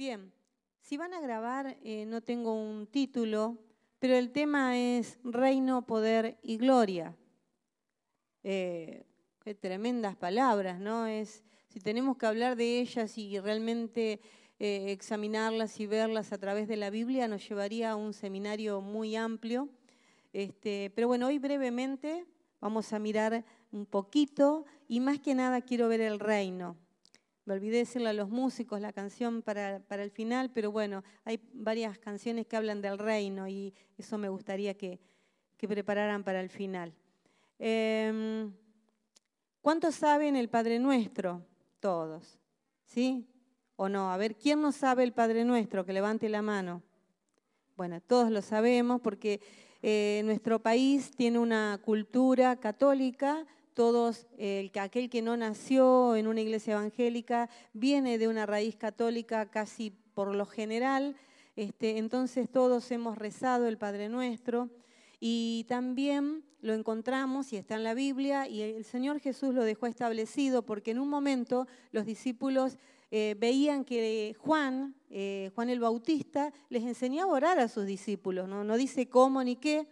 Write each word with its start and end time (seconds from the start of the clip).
Bien, 0.00 0.32
si 0.80 0.96
van 0.96 1.12
a 1.12 1.20
grabar, 1.20 1.76
eh, 1.84 2.06
no 2.06 2.22
tengo 2.22 2.54
un 2.54 2.86
título, 2.86 3.58
pero 3.98 4.16
el 4.16 4.30
tema 4.30 4.78
es 4.78 5.18
reino, 5.24 5.82
poder 5.82 6.38
y 6.42 6.56
gloria. 6.56 7.14
Eh, 8.42 9.04
qué 9.44 9.54
tremendas 9.54 10.16
palabras, 10.16 10.80
¿no? 10.80 11.06
Es, 11.06 11.44
si 11.68 11.80
tenemos 11.80 12.16
que 12.16 12.24
hablar 12.24 12.56
de 12.56 12.80
ellas 12.80 13.18
y 13.18 13.38
realmente 13.40 14.22
eh, 14.58 14.86
examinarlas 14.90 15.78
y 15.80 15.86
verlas 15.86 16.32
a 16.32 16.38
través 16.38 16.66
de 16.66 16.78
la 16.78 16.88
Biblia, 16.88 17.28
nos 17.28 17.46
llevaría 17.46 17.90
a 17.90 17.96
un 17.96 18.14
seminario 18.14 18.80
muy 18.80 19.16
amplio. 19.16 19.68
Este, 20.32 20.90
pero 20.94 21.08
bueno, 21.08 21.26
hoy 21.26 21.38
brevemente 21.38 22.24
vamos 22.58 22.94
a 22.94 22.98
mirar 22.98 23.44
un 23.70 23.84
poquito 23.84 24.64
y 24.88 24.98
más 25.00 25.18
que 25.18 25.34
nada 25.34 25.60
quiero 25.60 25.88
ver 25.88 26.00
el 26.00 26.20
reino. 26.20 26.78
Me 27.50 27.56
olvidé 27.56 27.78
decirle 27.78 28.10
a 28.10 28.12
los 28.12 28.28
músicos 28.28 28.80
la 28.80 28.92
canción 28.92 29.42
para, 29.42 29.82
el 29.88 30.10
final, 30.12 30.52
pero 30.52 30.70
bueno, 30.70 31.02
hay 31.24 31.40
varias 31.52 31.98
canciones 31.98 32.46
que 32.46 32.56
hablan 32.56 32.80
del 32.80 32.96
reino 32.96 33.48
y 33.48 33.74
eso 33.98 34.18
me 34.18 34.28
gustaría 34.28 34.74
que, 34.74 35.00
prepararan 35.58 36.22
para 36.22 36.40
el 36.40 36.48
final. 36.48 36.94
Em, 37.58 38.52
¿Cuántos 39.60 39.96
saben 39.96 40.36
el 40.36 40.48
Padre 40.48 40.78
Nuestro? 40.78 41.44
Todos. 41.80 42.38
¿Sí? 42.84 43.26
¿O 43.74 43.88
no? 43.88 44.12
A 44.12 44.16
ver, 44.16 44.36
¿quién 44.36 44.62
no 44.62 44.70
sabe 44.70 45.02
el 45.02 45.12
Padre 45.12 45.44
Nuestro? 45.44 45.84
Que 45.84 45.92
levante 45.92 46.28
la 46.28 46.42
mano. 46.42 46.84
Bueno, 47.76 48.00
todos 48.00 48.30
lo 48.30 48.42
sabemos 48.42 49.00
porque 49.00 49.40
eh, 49.82 50.22
nuestro 50.24 50.62
país 50.62 51.10
tiene 51.16 51.40
una 51.40 51.80
cultura 51.82 52.54
católica, 52.60 53.44
todos, 53.74 54.26
aquel 54.80 55.08
que 55.10 55.22
no 55.22 55.36
nació 55.36 56.16
en 56.16 56.26
una 56.26 56.40
iglesia 56.40 56.74
evangélica 56.74 57.48
viene 57.72 58.18
de 58.18 58.28
una 58.28 58.46
raíz 58.46 58.76
católica 58.76 59.46
casi 59.50 59.92
por 60.14 60.34
lo 60.34 60.46
general, 60.46 61.16
este, 61.56 61.98
entonces 61.98 62.48
todos 62.48 62.90
hemos 62.90 63.18
rezado 63.18 63.66
el 63.66 63.76
Padre 63.76 64.08
Nuestro 64.08 64.70
y 65.18 65.66
también 65.68 66.44
lo 66.62 66.74
encontramos 66.74 67.52
y 67.52 67.56
está 67.56 67.74
en 67.74 67.84
la 67.84 67.94
Biblia 67.94 68.48
y 68.48 68.62
el 68.62 68.84
Señor 68.84 69.20
Jesús 69.20 69.54
lo 69.54 69.64
dejó 69.64 69.86
establecido 69.86 70.62
porque 70.62 70.92
en 70.92 70.98
un 70.98 71.08
momento 71.08 71.66
los 71.92 72.06
discípulos 72.06 72.78
eh, 73.10 73.34
veían 73.38 73.84
que 73.84 74.36
Juan, 74.38 74.94
eh, 75.10 75.50
Juan 75.54 75.68
el 75.68 75.80
Bautista, 75.80 76.52
les 76.68 76.84
enseñaba 76.84 77.32
a 77.32 77.34
orar 77.34 77.58
a 77.58 77.68
sus 77.68 77.86
discípulos, 77.86 78.48
¿no? 78.48 78.62
no 78.62 78.76
dice 78.76 79.08
cómo 79.08 79.42
ni 79.42 79.56
qué, 79.56 79.86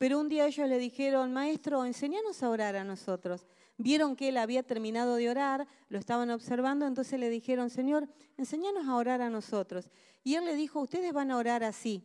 pero 0.00 0.18
un 0.18 0.30
día 0.30 0.46
ellos 0.46 0.66
le 0.66 0.78
dijeron, 0.78 1.30
maestro, 1.30 1.84
enséñanos 1.84 2.42
a 2.42 2.48
orar 2.48 2.74
a 2.74 2.84
nosotros. 2.84 3.44
Vieron 3.76 4.16
que 4.16 4.30
él 4.30 4.38
había 4.38 4.62
terminado 4.62 5.16
de 5.16 5.28
orar, 5.28 5.68
lo 5.90 5.98
estaban 5.98 6.30
observando, 6.30 6.86
entonces 6.86 7.20
le 7.20 7.28
dijeron, 7.28 7.68
Señor, 7.68 8.08
enséñanos 8.38 8.88
a 8.88 8.96
orar 8.96 9.20
a 9.20 9.28
nosotros. 9.28 9.90
Y 10.24 10.36
él 10.36 10.46
le 10.46 10.56
dijo, 10.56 10.80
ustedes 10.80 11.12
van 11.12 11.30
a 11.30 11.36
orar 11.36 11.62
así. 11.64 12.02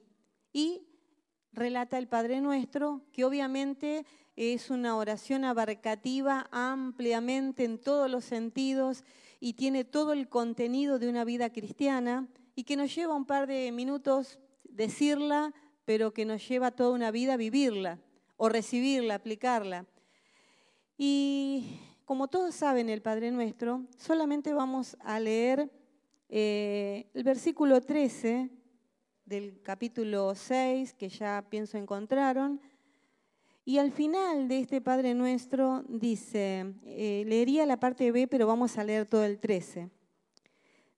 Y 0.51 0.81
relata 1.53 1.97
el 1.97 2.09
Padre 2.09 2.41
Nuestro, 2.41 3.01
que 3.13 3.23
obviamente 3.23 4.05
es 4.35 4.69
una 4.69 4.97
oración 4.97 5.45
abarcativa 5.45 6.49
ampliamente 6.51 7.63
en 7.63 7.79
todos 7.79 8.11
los 8.11 8.25
sentidos 8.25 9.05
y 9.39 9.53
tiene 9.53 9.85
todo 9.85 10.11
el 10.11 10.27
contenido 10.27 10.99
de 10.99 11.07
una 11.07 11.23
vida 11.23 11.49
cristiana 11.49 12.27
y 12.55 12.65
que 12.65 12.75
nos 12.75 12.93
lleva 12.93 13.15
un 13.15 13.25
par 13.25 13.47
de 13.47 13.71
minutos 13.71 14.37
decirla 14.65 15.53
pero 15.85 16.13
que 16.13 16.25
nos 16.25 16.47
lleva 16.47 16.71
toda 16.71 16.91
una 16.91 17.11
vida 17.11 17.37
vivirla 17.37 17.99
o 18.37 18.49
recibirla, 18.49 19.15
aplicarla. 19.15 19.85
Y 20.97 21.79
como 22.05 22.27
todos 22.27 22.55
saben 22.55 22.89
el 22.89 23.01
Padre 23.01 23.31
Nuestro, 23.31 23.83
solamente 23.97 24.53
vamos 24.53 24.97
a 25.01 25.19
leer 25.19 25.69
eh, 26.29 27.07
el 27.13 27.23
versículo 27.23 27.81
13 27.81 28.49
del 29.25 29.61
capítulo 29.61 30.35
6, 30.35 30.93
que 30.93 31.09
ya 31.09 31.45
pienso 31.49 31.77
encontraron. 31.77 32.61
Y 33.63 33.79
al 33.79 33.91
final 33.91 34.47
de 34.47 34.59
este 34.59 34.81
Padre 34.81 35.15
Nuestro 35.15 35.83
dice, 35.87 36.73
eh, 36.83 37.23
leería 37.25 37.65
la 37.65 37.79
parte 37.79 38.11
B, 38.11 38.27
pero 38.27 38.45
vamos 38.45 38.77
a 38.77 38.83
leer 38.83 39.07
todo 39.07 39.23
el 39.23 39.39
13. 39.39 39.89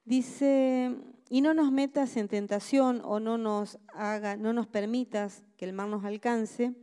Dice, 0.04 0.94
y 1.30 1.42
no 1.42 1.54
nos 1.54 1.72
metas 1.72 2.18
en 2.18 2.28
tentación 2.28 3.02
o 3.04 3.20
no 3.20 3.38
nos 3.38 3.80
haga, 3.94 4.38
no 4.38 4.54
nos 4.54 4.68
permitas 4.68 5.44
que 5.58 5.66
el 5.66 5.74
mal 5.74 5.90
nos 5.90 6.06
alcance, 6.06 6.74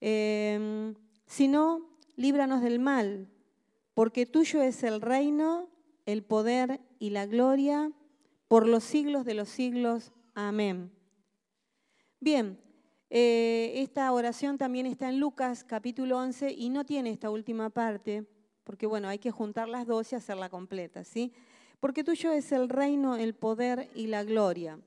em, 0.00 0.94
sino 1.26 1.88
líbranos 2.16 2.62
del 2.62 2.78
mal, 2.78 3.28
porque 3.94 4.26
tuyo 4.26 4.62
es 4.62 4.82
el 4.82 5.00
reino, 5.00 5.68
el 6.06 6.22
poder 6.22 6.80
y 6.98 7.10
la 7.10 7.26
gloria 7.26 7.92
por 8.48 8.66
los 8.66 8.84
siglos 8.84 9.24
de 9.24 9.34
los 9.34 9.48
siglos. 9.48 10.12
Amén. 10.34 10.90
Bien, 12.20 12.58
eh, 13.10 13.72
esta 13.76 14.10
oración 14.12 14.58
también 14.58 14.86
está 14.86 15.08
en 15.08 15.20
Lucas 15.20 15.64
capítulo 15.64 16.18
11 16.18 16.52
y 16.52 16.68
no 16.68 16.84
tiene 16.84 17.10
esta 17.10 17.30
última 17.30 17.70
parte, 17.70 18.24
porque 18.64 18.86
bueno, 18.86 19.08
hay 19.08 19.18
que 19.18 19.30
juntar 19.30 19.68
las 19.68 19.86
dos 19.86 20.12
y 20.12 20.16
hacerla 20.16 20.48
completa, 20.48 21.04
¿sí? 21.04 21.32
Porque 21.80 22.04
tuyo 22.04 22.32
es 22.32 22.52
el 22.52 22.68
reino, 22.68 23.16
el 23.16 23.34
poder 23.34 23.88
y 23.94 24.06
la 24.06 24.24
gloria. 24.24 24.78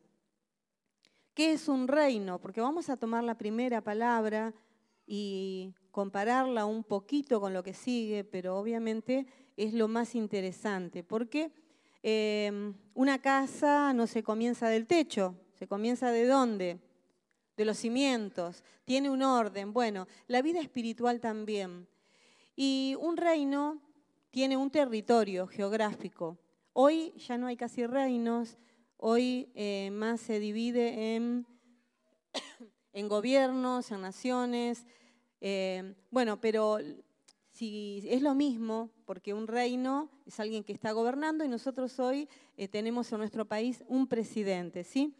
¿Qué 1.34 1.54
es 1.54 1.68
un 1.68 1.88
reino? 1.88 2.40
Porque 2.40 2.60
vamos 2.60 2.90
a 2.90 2.98
tomar 2.98 3.24
la 3.24 3.38
primera 3.38 3.82
palabra 3.82 4.54
y 5.08 5.74
compararla 5.92 6.66
un 6.66 6.84
poquito 6.84 7.40
con 7.40 7.54
lo 7.54 7.64
que 7.64 7.74
sigue, 7.74 8.24
pero 8.24 8.58
obviamente 8.58 9.26
es 9.56 9.74
lo 9.74 9.88
más 9.88 10.16
interesante, 10.16 11.04
porque 11.04 11.52
em, 12.04 12.74
una 12.94 13.22
casa 13.22 13.94
no 13.94 14.08
se 14.08 14.24
comienza 14.24 14.68
del 14.68 14.88
techo, 14.88 15.36
se 15.54 15.68
comienza 15.68 16.12
de 16.12 16.26
dónde? 16.26 16.80
De 17.56 17.66
los 17.66 17.78
cimientos, 17.78 18.64
tiene 18.86 19.10
un 19.10 19.22
orden. 19.22 19.72
Bueno, 19.72 20.08
la 20.28 20.42
vida 20.42 20.60
espiritual 20.60 21.20
también. 21.20 21.88
Y 22.56 22.96
un 23.00 23.18
reino 23.18 23.82
tiene 24.32 24.58
un 24.58 24.72
territorio 24.72 25.48
geográfico. 25.48 26.38
Hoy 26.74 27.14
ya 27.18 27.38
no 27.38 27.48
hay 27.48 27.58
casi 27.58 27.86
reinos, 27.86 28.58
hoy 28.96 29.52
eh, 29.56 29.90
más 29.92 30.22
se 30.22 30.40
divide 30.40 31.16
en, 31.16 31.46
en, 32.94 33.10
gobiernos, 33.10 33.92
en 33.92 34.02
naciones. 34.02 34.86
Eh, 35.42 35.96
bueno, 36.12 36.40
pero 36.40 36.78
si 37.52 38.02
es 38.06 38.22
lo 38.22 38.36
mismo, 38.36 38.90
porque 39.06 39.34
un 39.34 39.48
reino 39.48 40.10
es 40.26 40.40
alguien 40.40 40.64
que 40.64 40.72
está 40.72 40.94
gobernando 40.94 41.44
y 41.44 41.50
nosotros 41.50 42.00
hoy 42.00 42.30
eh, 42.56 42.70
tenemos 42.70 43.12
en 43.12 43.18
nuestro 43.18 43.44
país 43.44 43.84
un 43.88 44.08
presidente, 44.08 44.86
¿sí? 44.86 45.14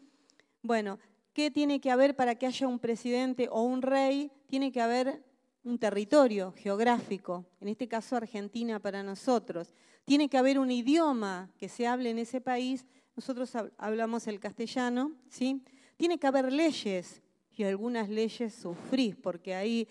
Bueno, 0.62 0.98
¿qué 1.34 1.50
tiene 1.50 1.82
que 1.82 1.90
haber 1.90 2.16
para 2.16 2.34
que 2.34 2.46
haya 2.46 2.66
un 2.66 2.78
presidente 2.78 3.48
o 3.50 3.62
un 3.62 3.82
rey? 3.82 4.32
Tiene 4.46 4.72
que 4.72 4.80
haber 4.80 5.22
un 5.64 5.78
territorio 5.78 6.52
geográfico, 6.52 7.44
en 7.60 7.68
este 7.68 7.88
caso 7.88 8.16
Argentina 8.16 8.78
para 8.80 9.02
nosotros. 9.02 9.74
Tiene 10.04 10.28
que 10.28 10.38
haber 10.38 10.58
un 10.58 10.70
idioma 10.70 11.50
que 11.58 11.68
se 11.68 11.86
hable 11.86 12.10
en 12.10 12.18
ese 12.18 12.40
país, 12.40 12.86
nosotros 13.14 13.52
hablamos 13.78 14.26
el 14.26 14.40
castellano, 14.40 15.12
¿sí? 15.28 15.62
Tiene 15.96 16.18
que 16.18 16.26
haber 16.26 16.52
leyes, 16.52 17.22
y 17.56 17.64
algunas 17.64 18.08
leyes 18.08 18.54
sufrís, 18.54 19.14
porque 19.16 19.54
ahí 19.54 19.86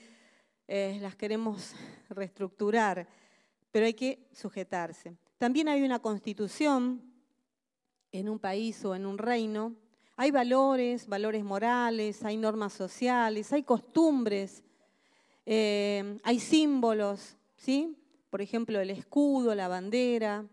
eh, 0.67 0.97
las 1.01 1.15
queremos 1.15 1.73
reestructurar, 2.09 3.07
pero 3.71 3.85
hay 3.85 3.93
que 3.93 4.27
sujetarse. 4.33 5.15
También 5.37 5.67
hay 5.67 5.83
una 5.83 5.99
constitución 5.99 7.01
en 8.11 8.29
un 8.29 8.39
país 8.39 8.83
o 8.83 8.95
en 8.95 9.05
un 9.05 9.17
reino, 9.17 9.75
hay 10.17 10.31
valores, 10.31 11.07
valores 11.07 11.43
morales, 11.43 12.23
hay 12.23 12.37
normas 12.37 12.73
sociales, 12.73 13.51
hay 13.53 13.63
costumbres, 13.63 14.63
eh, 15.45 16.19
hay 16.23 16.39
símbolos, 16.39 17.37
¿sí? 17.55 17.95
Por 18.31 18.41
ejemplo, 18.41 18.79
el 18.79 18.89
escudo, 18.89 19.53
la 19.53 19.67
bandera. 19.67 20.45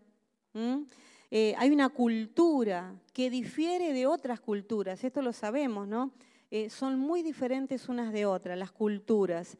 Eh, 1.31 1.55
hay 1.57 1.69
una 1.71 1.87
cultura 1.87 2.93
que 3.13 3.29
difiere 3.29 3.93
de 3.93 4.05
otras 4.05 4.41
culturas, 4.41 5.01
esto 5.03 5.21
lo 5.21 5.31
sabemos, 5.31 5.87
¿no? 5.87 6.11
Eh, 6.51 6.69
son 6.69 6.99
muy 6.99 7.23
diferentes 7.23 7.87
unas 7.87 8.11
de 8.11 8.25
otras, 8.25 8.59
las 8.59 8.73
culturas. 8.73 9.57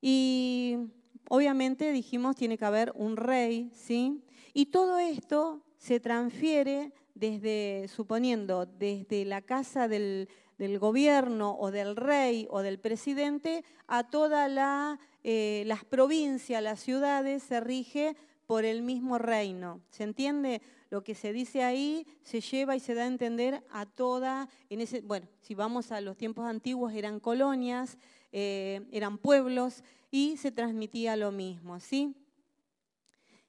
Y 0.00 0.76
obviamente 1.28 1.90
dijimos 1.90 2.36
tiene 2.36 2.56
que 2.56 2.66
haber 2.66 2.92
un 2.94 3.16
rey, 3.16 3.68
¿sí? 3.74 4.22
Y 4.52 4.66
todo 4.66 4.98
esto 4.98 5.60
se 5.76 5.98
transfiere 5.98 6.92
desde, 7.14 7.88
suponiendo, 7.88 8.64
desde 8.64 9.24
la 9.24 9.42
casa 9.42 9.88
del, 9.88 10.28
gobierno 10.78 11.56
o 11.58 11.72
del 11.72 11.96
rey 11.96 12.46
o 12.48 12.62
del 12.62 12.78
presidente 12.78 13.64
a 13.88 14.08
todas 14.08 14.48
eh, 15.24 15.64
las 15.66 15.84
provincias, 15.84 16.62
las 16.62 16.80
ciudades, 16.80 17.42
se 17.42 17.58
rige 17.58 18.14
por 18.46 18.64
el 18.64 18.82
mismo 18.82 19.18
reino. 19.18 19.80
¿Se 19.88 20.04
entiende? 20.04 20.60
Lo 20.90 21.02
que 21.02 21.14
se 21.14 21.32
dice 21.32 21.64
ahí 21.64 22.06
se 22.22 22.40
lleva 22.40 22.76
y 22.76 22.80
se 22.80 22.94
da 22.94 23.04
a 23.04 23.06
entender 23.06 23.64
a 23.70 23.86
toda, 23.86 24.48
bueno, 25.04 25.26
si 25.40 25.54
vamos 25.54 25.90
a 25.92 26.00
los 26.00 26.16
tiempos 26.16 26.46
antiguos 26.46 26.92
eran 26.92 27.20
colonias, 27.20 27.96
eh, 28.32 28.86
eran 28.92 29.18
pueblos 29.18 29.82
y 30.10 30.36
se 30.36 30.52
transmitía 30.52 31.16
lo 31.16 31.32
mismo, 31.32 31.80
¿sí? 31.80 32.14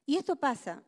Y 0.06 0.16
esto 0.16 0.36
pasa, 0.38 0.82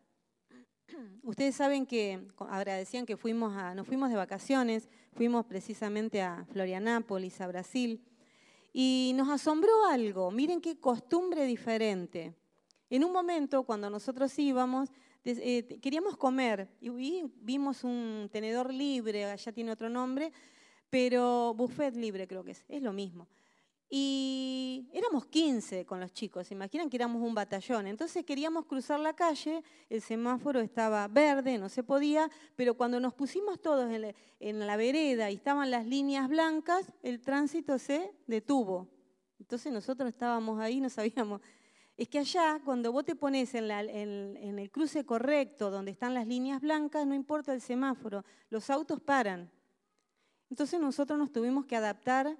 ustedes 1.24 1.56
saben 1.56 1.86
que 1.86 2.28
agradecían 2.40 3.06
que 3.06 3.18
fuimos 3.18 3.56
a, 3.58 3.76
nos 3.76 3.86
fuimos 3.86 4.10
de 4.10 4.16
vacaciones, 4.16 4.88
fuimos 5.14 5.46
precisamente 5.46 6.22
a 6.22 6.46
Florianápolis, 6.52 7.42
a 7.42 7.48
Brasil, 7.48 8.02
y 8.80 9.12
nos 9.16 9.28
asombró 9.30 9.86
algo. 9.86 10.30
Miren 10.30 10.62
qué 10.62 10.80
costumbre 10.80 11.46
diferente. 11.46 12.36
En 12.92 13.04
un 13.04 13.12
momento, 13.12 13.64
cuando 13.64 13.90
nosotros 13.90 14.38
íbamos, 14.38 14.92
eh, 15.26 15.80
queríamos 15.82 16.16
comer 16.16 16.70
y 16.80 17.24
vimos 17.42 17.84
un 17.84 18.30
tenedor 18.32 18.72
libre, 18.72 19.26
allá 19.26 19.52
tiene 19.52 19.72
otro 19.72 19.90
nombre, 19.90 20.32
pero 20.92 21.56
buffet 21.56 21.96
libre 21.96 22.28
creo 22.28 22.44
que 22.44 22.52
es, 22.52 22.66
es 22.70 22.84
lo 22.84 22.94
mismo. 22.94 23.28
Y 23.90 24.90
éramos 24.92 25.28
15 25.28 25.86
con 25.86 26.02
los 26.02 26.12
chicos, 26.12 26.52
imaginan 26.52 26.90
que 26.90 26.98
éramos 26.98 27.22
un 27.22 27.34
batallón. 27.34 27.88
Entonces 27.88 28.26
queríamos 28.26 28.66
cruzar 28.66 29.00
la 29.00 29.14
calle, 29.14 29.64
el 29.90 30.02
semáforo 30.02 30.60
estaba 30.60 31.08
verde, 31.08 31.58
no 31.58 31.70
se 31.70 31.84
podía, 31.84 32.30
pero 32.58 32.74
cuando 32.76 33.00
nos 33.00 33.14
pusimos 33.14 33.62
todos 33.62 33.90
en 33.90 34.60
la, 34.60 34.76
vereda 34.76 35.32
y 35.32 35.36
estaban 35.36 35.72
las 35.72 35.86
líneas 35.86 36.28
blancas, 36.28 36.92
el 37.02 37.22
tránsito 37.22 37.80
se 37.80 38.12
detuvo. 38.28 38.90
Entonces 39.40 39.72
nosotros 39.72 40.10
estábamos 40.10 40.60
ahí, 40.60 40.82
no 40.82 40.90
sabíamos. 40.90 41.40
Es 41.96 42.10
que 42.10 42.20
allá, 42.20 42.60
cuando 42.66 42.92
vos 42.92 43.06
te 43.06 43.16
pones 43.16 43.56
en 43.56 44.60
el 44.60 44.70
cruce 44.70 45.06
correcto, 45.06 45.72
donde 45.72 45.92
están 45.92 46.14
las 46.14 46.28
líneas 46.28 46.60
blancas, 46.60 47.08
no 47.08 47.16
importa 47.16 47.54
el 47.54 47.62
semáforo, 47.62 48.26
los 48.50 48.70
autos 48.70 49.00
paran. 49.00 49.50
Entonces 50.50 50.80
nosotros 50.80 51.18
nos 51.18 51.32
tuvimos 51.32 51.66
que 51.66 51.76
adaptar 51.76 52.38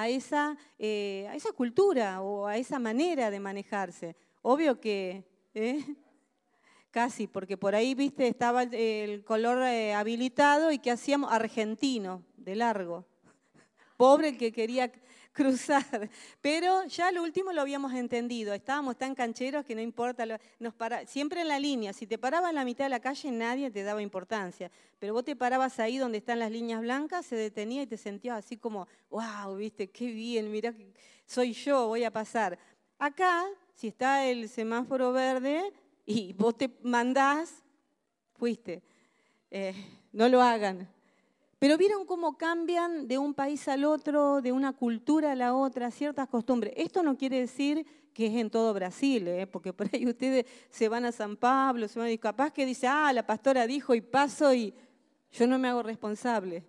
a 0.00 0.08
esa, 0.08 0.56
eh, 0.78 1.26
a 1.28 1.34
esa 1.34 1.52
cultura 1.52 2.22
o 2.22 2.46
a 2.46 2.56
esa 2.56 2.78
manera 2.78 3.30
de 3.30 3.40
manejarse. 3.40 4.16
Obvio 4.42 4.80
que, 4.80 5.24
¿eh? 5.54 5.84
casi, 6.90 7.26
porque 7.26 7.56
por 7.56 7.74
ahí, 7.74 7.94
viste, 7.94 8.28
estaba 8.28 8.62
el, 8.62 9.24
color 9.24 9.62
eh, 9.64 9.94
habilitado 9.94 10.70
y 10.70 10.78
¿qué 10.78 10.92
hacíamos? 10.92 11.32
Argentino, 11.32 12.22
de 12.36 12.54
largo. 12.54 13.06
Pobre 13.96 14.28
el 14.28 14.38
que 14.38 14.52
quería 14.52 14.92
cruzar. 15.32 16.10
Pero 16.40 16.84
ya 16.86 17.12
lo 17.12 17.22
último 17.22 17.52
lo 17.52 17.60
habíamos 17.60 17.92
entendido. 17.94 18.54
Estábamos 18.54 18.96
tan 18.96 19.14
cancheros 19.14 19.64
que 19.64 19.74
no 19.74 19.80
importa. 19.80 20.24
Nos 20.58 20.74
siempre 21.06 21.40
en 21.42 21.48
la 21.48 21.58
línea. 21.58 21.92
Si 21.92 22.06
te 22.06 22.18
parabas 22.18 22.50
en 22.50 22.56
la 22.56 22.64
mitad 22.64 22.84
de 22.84 22.90
la 22.90 23.00
calle, 23.00 23.30
nadie 23.30 23.70
te 23.70 23.82
daba 23.82 24.02
importancia. 24.02 24.70
Pero 24.98 25.14
vos 25.14 25.24
te 25.24 25.36
parabas 25.36 25.78
ahí 25.78 25.98
donde 25.98 26.18
están 26.18 26.38
las 26.38 26.50
líneas 26.50 26.80
blancas, 26.80 27.26
se 27.26 27.36
detenía 27.36 27.82
y 27.82 27.86
te 27.86 27.96
sentías 27.96 28.38
así 28.38 28.56
como, 28.56 28.88
wow, 29.10 29.56
viste, 29.56 29.90
qué 29.90 30.06
bien, 30.10 30.50
mirá, 30.50 30.74
soy 31.24 31.52
yo, 31.52 31.86
voy 31.86 32.04
a 32.04 32.10
pasar. 32.10 32.58
Acá, 32.98 33.44
si 33.74 33.88
está 33.88 34.26
el 34.26 34.48
semáforo 34.48 35.12
verde 35.12 35.72
y 36.04 36.32
vos 36.32 36.56
te 36.56 36.70
mandás, 36.82 37.62
fuiste. 38.34 38.82
Eh, 39.50 39.74
no 40.12 40.28
lo 40.28 40.42
hagan. 40.42 40.88
Pero 41.58 41.76
vieron 41.76 42.06
cómo 42.06 42.38
cambian 42.38 43.08
de 43.08 43.18
un 43.18 43.34
país 43.34 43.66
al 43.66 43.84
otro, 43.84 44.40
de 44.40 44.52
una 44.52 44.72
cultura 44.72 45.32
a 45.32 45.34
la 45.34 45.54
otra, 45.54 45.90
ciertas 45.90 46.28
costumbres. 46.28 46.72
Esto 46.76 47.02
no 47.02 47.16
quiere 47.16 47.40
decir 47.40 47.84
que 48.14 48.26
es 48.26 48.34
en 48.34 48.48
todo 48.48 48.72
Brasil, 48.72 49.26
¿eh? 49.26 49.46
porque 49.46 49.72
por 49.72 49.88
ahí 49.92 50.06
ustedes 50.06 50.46
se 50.70 50.88
van 50.88 51.04
a 51.04 51.10
San 51.10 51.36
Pablo, 51.36 51.88
se 51.88 51.98
van 51.98 52.08
a 52.08 52.12
y 52.12 52.18
capaz 52.18 52.52
que 52.52 52.64
dice, 52.64 52.86
ah, 52.86 53.12
la 53.12 53.26
pastora 53.26 53.66
dijo 53.66 53.92
y 53.94 54.00
paso 54.00 54.54
y 54.54 54.72
yo 55.32 55.48
no 55.48 55.58
me 55.58 55.66
hago 55.66 55.82
responsable. 55.82 56.64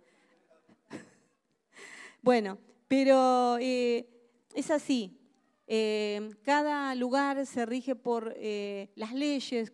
bueno, 2.24 2.58
pero 2.88 3.58
eh, 3.60 4.10
es 4.56 4.72
así. 4.72 5.20
Eh, 5.68 6.32
cada 6.42 6.96
lugar 6.96 7.46
se 7.46 7.64
rige 7.68 7.94
por 7.94 8.36
las 8.96 9.14
leyes, 9.14 9.72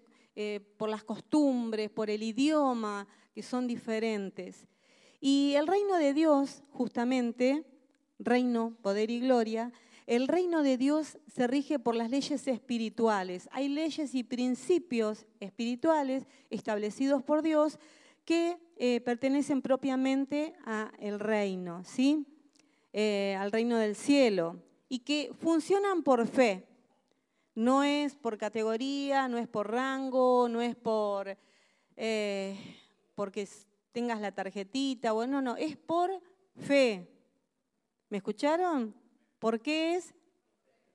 por 0.76 0.90
las 0.90 1.06
costumbres, 1.06 1.90
por 1.90 2.10
el 2.10 2.22
idioma, 2.22 3.08
que 3.34 3.42
son 3.42 3.66
diferentes. 3.66 4.68
Y 5.28 5.56
el 5.56 5.66
reino 5.66 5.98
de 5.98 6.14
Dios, 6.14 6.62
justamente, 6.70 7.66
reino, 8.20 8.78
poder 8.84 9.10
y 9.10 9.22
gloria, 9.22 9.72
el 10.06 10.28
reino 10.28 10.62
de 10.62 10.78
Dios 10.78 11.18
se 11.26 11.48
rige 11.48 11.80
por 11.80 11.96
las 11.96 12.12
leyes 12.12 12.48
espirituales. 12.48 13.50
Hay 13.52 13.68
leyes 13.68 14.14
y 14.14 14.24
principios 14.24 15.26
espirituales 15.40 16.28
establecidos 16.52 17.24
por 17.24 17.42
Dios 17.42 17.80
que 18.24 18.60
eh, 18.78 19.02
pertenecen 19.02 19.64
propiamente 19.64 20.54
al 20.64 21.20
reino, 21.20 21.84
¿sí? 21.84 22.28
Eh, 22.94 23.36
al 23.40 23.52
reino 23.52 23.80
del 23.80 23.96
cielo, 23.96 24.62
y 24.90 25.00
que 25.00 25.34
funcionan 25.40 26.04
por 26.04 26.28
fe. 26.28 26.68
No 27.56 27.84
es 27.84 28.14
por 28.16 28.38
categoría, 28.38 29.28
no 29.28 29.40
es 29.40 29.48
por 29.48 29.72
rango, 29.72 30.48
no 30.50 30.62
es 30.62 30.76
por 30.76 31.36
eh, 31.98 32.56
porque 33.16 33.48
tengas 33.96 34.20
la 34.20 34.34
tarjetita, 34.34 35.14
bueno, 35.14 35.42
no, 35.42 35.56
es 35.56 35.78
por 35.78 36.12
fe. 36.58 37.08
¿Me 38.10 38.18
escucharon? 38.18 38.94
¿Por 39.40 39.62
qué 39.62 39.96
es? 39.96 40.14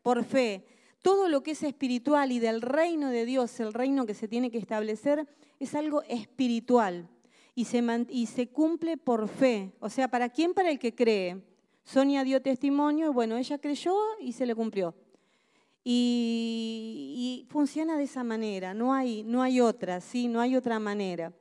Por 0.02 0.22
fe. 0.22 0.66
Todo 1.00 1.30
lo 1.30 1.42
que 1.42 1.52
es 1.52 1.62
espiritual 1.62 2.30
y 2.30 2.40
del 2.40 2.60
reino 2.60 3.08
de 3.08 3.24
Dios, 3.24 3.58
el 3.58 3.72
reino 3.72 4.04
que 4.04 4.12
se 4.12 4.28
tiene 4.28 4.50
que 4.50 4.58
establecer, 4.58 5.26
es 5.58 5.74
algo 5.74 6.02
espiritual 6.02 7.08
y 7.54 8.26
se, 8.26 8.48
cumple 8.48 8.98
por 8.98 9.28
fe. 9.28 9.72
O 9.80 9.88
sea, 9.88 10.08
¿para 10.08 10.28
quién? 10.28 10.52
Para 10.52 10.70
el 10.70 10.78
que 10.78 10.94
cree. 10.94 11.42
Sonia 11.82 12.22
dio 12.22 12.42
testimonio 12.42 13.06
y 13.06 13.14
bueno, 13.14 13.38
ella 13.38 13.56
creyó 13.56 13.96
y 14.20 14.32
se 14.32 14.44
le 14.44 14.54
cumplió. 14.54 14.94
Y, 15.82 17.46
y, 17.46 17.50
funciona 17.50 17.96
de 17.96 18.04
esa 18.04 18.24
manera, 18.24 18.74
no 18.74 18.92
hay, 18.92 19.22
no 19.22 19.40
hay 19.40 19.62
otra, 19.62 20.02
¿sí? 20.02 20.28
no 20.28 20.42
hay 20.42 20.54
otra 20.54 20.78
manera. 20.78 21.32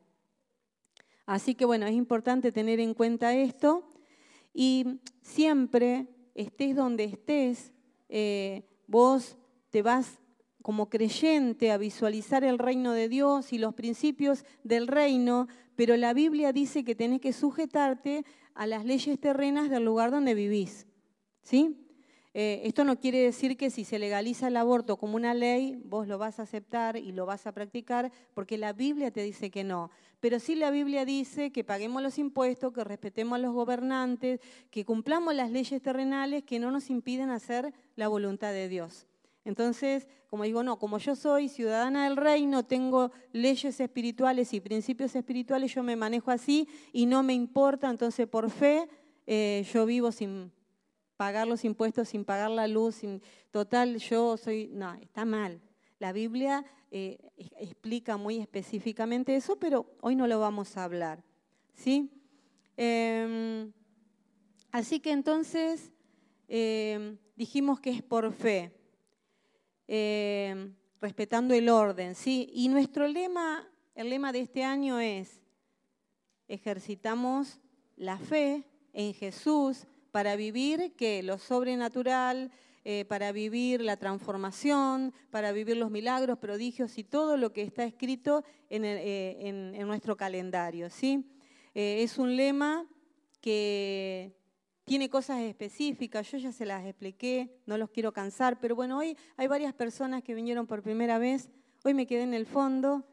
Así 1.29 1.53
que 1.53 1.63
bueno, 1.63 1.85
es 1.85 1.93
importante 1.93 2.51
tener 2.51 2.79
en 2.79 2.95
cuenta 2.95 3.35
esto 3.35 3.87
y 4.51 4.99
siempre, 5.21 6.07
estés 6.33 6.75
donde 6.75 7.03
estés, 7.03 7.71
eh, 8.09 8.63
vos 8.87 9.37
te 9.69 9.83
vas 9.83 10.17
como 10.63 10.89
creyente 10.89 11.71
a 11.71 11.77
visualizar 11.77 12.43
el 12.43 12.57
reino 12.57 12.93
de 12.93 13.09
Dios 13.09 13.53
y 13.53 13.59
los 13.59 13.75
principios 13.75 14.43
del 14.63 14.87
reino, 14.87 15.47
pero 15.75 15.95
la 15.97 16.15
Biblia 16.15 16.51
dice 16.51 16.83
que 16.83 16.95
tenés 16.95 17.21
que 17.21 17.31
sujetarte 17.31 18.25
a 18.55 18.65
las 18.65 18.83
leyes 18.83 19.19
terrenas 19.19 19.69
del 19.69 19.85
lugar 19.85 20.09
donde 20.09 20.33
vivís. 20.33 20.87
¿Sí? 21.43 21.77
Eh, 22.41 22.61
esto 22.63 22.85
no 22.85 22.97
quiere 22.97 23.17
decir 23.17 23.57
que 23.57 23.69
si 23.69 23.83
se 23.83 23.99
legaliza 23.99 24.47
el 24.47 24.55
aborto 24.55 24.95
como 24.95 25.17
una 25.17 25.33
ley, 25.33 25.77
vos 25.83 26.07
lo 26.07 26.17
vas 26.17 26.39
a 26.39 26.43
aceptar 26.43 26.95
y 26.95 27.11
lo 27.11 27.25
vas 27.25 27.45
a 27.45 27.51
practicar, 27.51 28.13
porque 28.33 28.57
la 28.57 28.71
Biblia 28.71 29.11
te 29.11 29.21
dice 29.23 29.51
que 29.51 29.65
no. 29.65 29.91
Pero 30.21 30.39
sí 30.39 30.55
la 30.55 30.71
Biblia 30.71 31.03
dice 31.03 31.51
que 31.51 31.65
paguemos 31.65 32.01
los 32.01 32.17
impuestos, 32.17 32.71
que 32.71 32.85
respetemos 32.85 33.35
a 33.35 33.39
los 33.39 33.53
gobernantes, 33.53 34.39
que 34.71 34.85
cumplamos 34.85 35.35
las 35.35 35.51
leyes 35.51 35.81
terrenales 35.81 36.43
que 36.43 36.59
no 36.59 36.71
nos 36.71 36.89
impiden 36.89 37.29
hacer 37.29 37.73
la 37.97 38.07
voluntad 38.07 38.53
de 38.53 38.69
Dios. 38.69 39.05
Entonces, 39.43 40.07
como 40.29 40.45
digo, 40.45 40.63
no, 40.63 40.79
como 40.79 40.97
yo 40.97 41.17
soy 41.17 41.49
ciudadana 41.49 42.05
del 42.05 42.15
reino, 42.15 42.63
tengo 42.63 43.11
leyes 43.33 43.81
espirituales 43.81 44.53
y 44.53 44.61
principios 44.61 45.13
espirituales, 45.13 45.75
yo 45.75 45.83
me 45.83 45.97
manejo 45.97 46.31
así 46.31 46.69
y 46.93 47.05
no 47.05 47.21
me 47.21 47.33
importa, 47.33 47.89
entonces 47.89 48.29
por 48.29 48.49
fe 48.49 48.87
eh, 49.27 49.67
yo 49.73 49.85
vivo 49.85 50.13
sin 50.13 50.53
pagar 51.19 51.49
los 51.49 51.65
impuestos 51.65 52.07
sin 52.07 52.23
pagar 52.23 52.49
la 52.49 52.65
luz, 52.65 52.95
sin, 52.95 53.21
total, 53.51 53.97
yo 53.97 54.37
soy, 54.37 54.69
no, 54.71 54.93
está 54.93 55.25
mal. 55.25 55.59
La 55.99 56.13
Biblia 56.13 56.63
eh, 56.91 57.17
explica 57.57 58.15
muy 58.15 58.37
específicamente 58.37 59.35
eso, 59.35 59.59
pero 59.59 59.97
hoy 59.99 60.15
no 60.15 60.27
lo 60.27 60.39
vamos 60.39 60.77
a 60.77 60.85
hablar. 60.85 61.21
¿sí? 61.73 62.09
Em, 62.77 63.69
así 64.71 65.01
que 65.01 65.11
entonces 65.11 65.91
em, 66.47 67.17
dijimos 67.35 67.81
que 67.81 67.89
es 67.89 68.01
por 68.01 68.31
fe, 68.31 68.71
em, 69.89 70.73
respetando 71.01 71.53
el 71.53 71.67
orden. 71.67 72.15
¿sí? 72.15 72.49
Y 72.53 72.69
nuestro 72.69 73.05
lema, 73.09 73.69
el 73.93 74.09
lema 74.09 74.31
de 74.31 74.39
este 74.39 74.63
año 74.63 75.01
es, 75.01 75.41
ejercitamos 76.47 77.59
la 77.97 78.17
fe 78.17 78.63
en 78.93 79.13
Jesús 79.13 79.85
para 80.11 80.35
vivir 80.35 80.93
que 80.95 81.23
lo 81.23 81.37
sobrenatural, 81.37 82.51
eh, 82.85 83.05
para 83.05 83.31
vivir 83.31 83.81
la 83.81 83.97
transformación, 83.97 85.13
para 85.31 85.51
vivir 85.51 85.77
los 85.77 85.91
milagros, 85.91 86.39
prodigios 86.39 86.97
y 86.97 87.03
todo 87.03 87.37
lo 87.37 87.51
que 87.51 87.61
está 87.61 87.83
escrito 87.83 88.43
en, 88.69 88.83
eh, 88.85 89.83
nuestro 89.85 90.15
calendario. 90.15 90.89
¿sí? 90.89 91.25
Eh, 91.75 92.03
es 92.03 92.17
un 92.17 92.35
lema 92.35 92.87
que 93.41 94.33
tiene 94.85 95.09
cosas 95.09 95.41
específicas, 95.41 96.31
yo 96.31 96.37
ya 96.37 96.51
se 96.51 96.65
las 96.65 96.85
expliqué, 96.85 97.59
no 97.65 97.77
los 97.77 97.89
quiero 97.91 98.11
cansar, 98.11 98.59
pero 98.59 98.75
bueno, 98.75 98.97
hoy 98.97 99.15
hay 99.37 99.47
varias 99.47 99.73
personas 99.73 100.23
que 100.23 100.33
vinieron 100.33 100.65
por 100.65 100.81
primera 100.81 101.19
vez, 101.19 101.49
hoy 101.83 101.93
me 101.93 102.07
quedé 102.07 102.23
en 102.23 102.33
el 102.33 102.45
fondo 102.45 103.05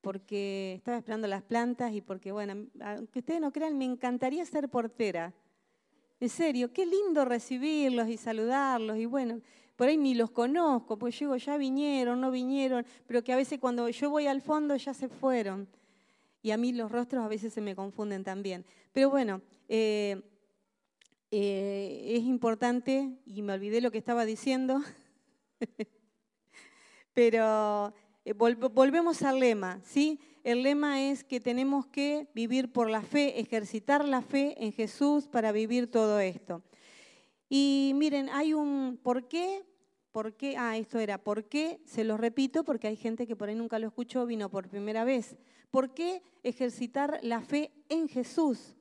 porque 0.00 0.74
estaba 0.74 0.98
esperando 0.98 1.28
las 1.28 1.42
plantas 1.42 1.92
y 1.92 2.00
porque, 2.00 2.32
bueno, 2.32 2.66
aunque 2.80 3.20
ustedes 3.20 3.40
no 3.40 3.52
crean, 3.52 3.78
me 3.78 3.84
encantaría 3.84 4.44
ser 4.44 4.68
portera. 4.68 5.32
En 6.22 6.28
serio, 6.28 6.72
qué 6.72 6.86
lindo 6.86 7.24
recibirlos 7.24 8.08
y 8.08 8.16
saludarlos. 8.16 8.96
Y 8.96 9.06
bueno, 9.06 9.40
por 9.74 9.88
ahí 9.88 9.96
ni 9.96 10.14
los 10.14 10.30
conozco, 10.30 10.96
pues 10.96 11.18
llego, 11.18 11.34
ya 11.36 11.56
vinieron, 11.56 12.20
no 12.20 12.30
vinieron, 12.30 12.86
pero 13.08 13.24
que 13.24 13.32
a 13.32 13.36
veces 13.36 13.58
cuando 13.58 13.88
yo 13.88 14.08
voy 14.08 14.28
al 14.28 14.40
fondo 14.40 14.76
ya 14.76 14.94
se 14.94 15.08
fueron. 15.08 15.66
Y 16.40 16.52
a 16.52 16.56
mí 16.56 16.72
los 16.72 16.92
rostros 16.92 17.24
a 17.24 17.28
veces 17.28 17.52
se 17.52 17.60
me 17.60 17.74
confunden 17.74 18.22
también. 18.22 18.64
Pero 18.92 19.10
bueno, 19.10 19.42
eh, 19.68 20.22
eh, 21.32 22.12
es 22.14 22.22
importante, 22.22 23.18
y 23.26 23.42
me 23.42 23.54
olvidé 23.54 23.80
lo 23.80 23.90
que 23.90 23.98
estaba 23.98 24.24
diciendo, 24.24 24.80
pero 27.14 27.92
eh, 28.24 28.32
volvemos 28.32 29.22
al 29.22 29.40
lema, 29.40 29.80
¿sí? 29.82 30.20
El 30.44 30.64
lema 30.64 31.00
es 31.00 31.22
que 31.22 31.40
tenemos 31.40 31.86
que 31.86 32.26
vivir 32.34 32.72
por 32.72 32.90
la 32.90 33.02
fe, 33.02 33.38
ejercitar 33.38 34.06
la 34.06 34.22
fe 34.22 34.56
en 34.64 34.72
Jesús 34.72 35.28
para 35.28 35.52
vivir 35.52 35.88
todo 35.88 36.18
esto. 36.18 36.62
Y 37.48 37.92
miren, 37.94 38.28
hay 38.28 38.52
un 38.52 38.98
¿por 39.00 39.28
qué? 39.28 39.64
¿Por 40.10 40.34
qué? 40.34 40.56
Ah, 40.56 40.76
esto 40.76 40.98
era 40.98 41.18
¿por 41.18 41.44
qué? 41.44 41.80
Se 41.84 42.02
lo 42.02 42.16
repito 42.16 42.64
porque 42.64 42.88
hay 42.88 42.96
gente 42.96 43.26
que 43.26 43.36
por 43.36 43.48
ahí 43.48 43.54
nunca 43.54 43.78
lo 43.78 43.86
escuchó, 43.86 44.26
vino 44.26 44.50
por 44.50 44.68
primera 44.68 45.04
vez. 45.04 45.36
¿Por 45.70 45.94
qué 45.94 46.22
ejercitar 46.42 47.20
la 47.22 47.40
fe 47.40 47.70
en 47.88 48.08
Jesús? 48.08 48.74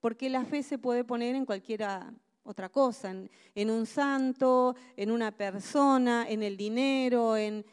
Porque 0.00 0.30
la 0.30 0.44
fe 0.44 0.62
se 0.62 0.78
puede 0.78 1.02
poner 1.02 1.34
en 1.34 1.46
cualquiera 1.46 2.14
otra 2.44 2.68
cosa, 2.68 3.14
en 3.54 3.70
un 3.70 3.86
santo, 3.86 4.76
en 4.96 5.10
una 5.10 5.32
persona, 5.32 6.26
en 6.28 6.42
el 6.42 6.56
dinero, 6.56 7.36
en, 7.36 7.66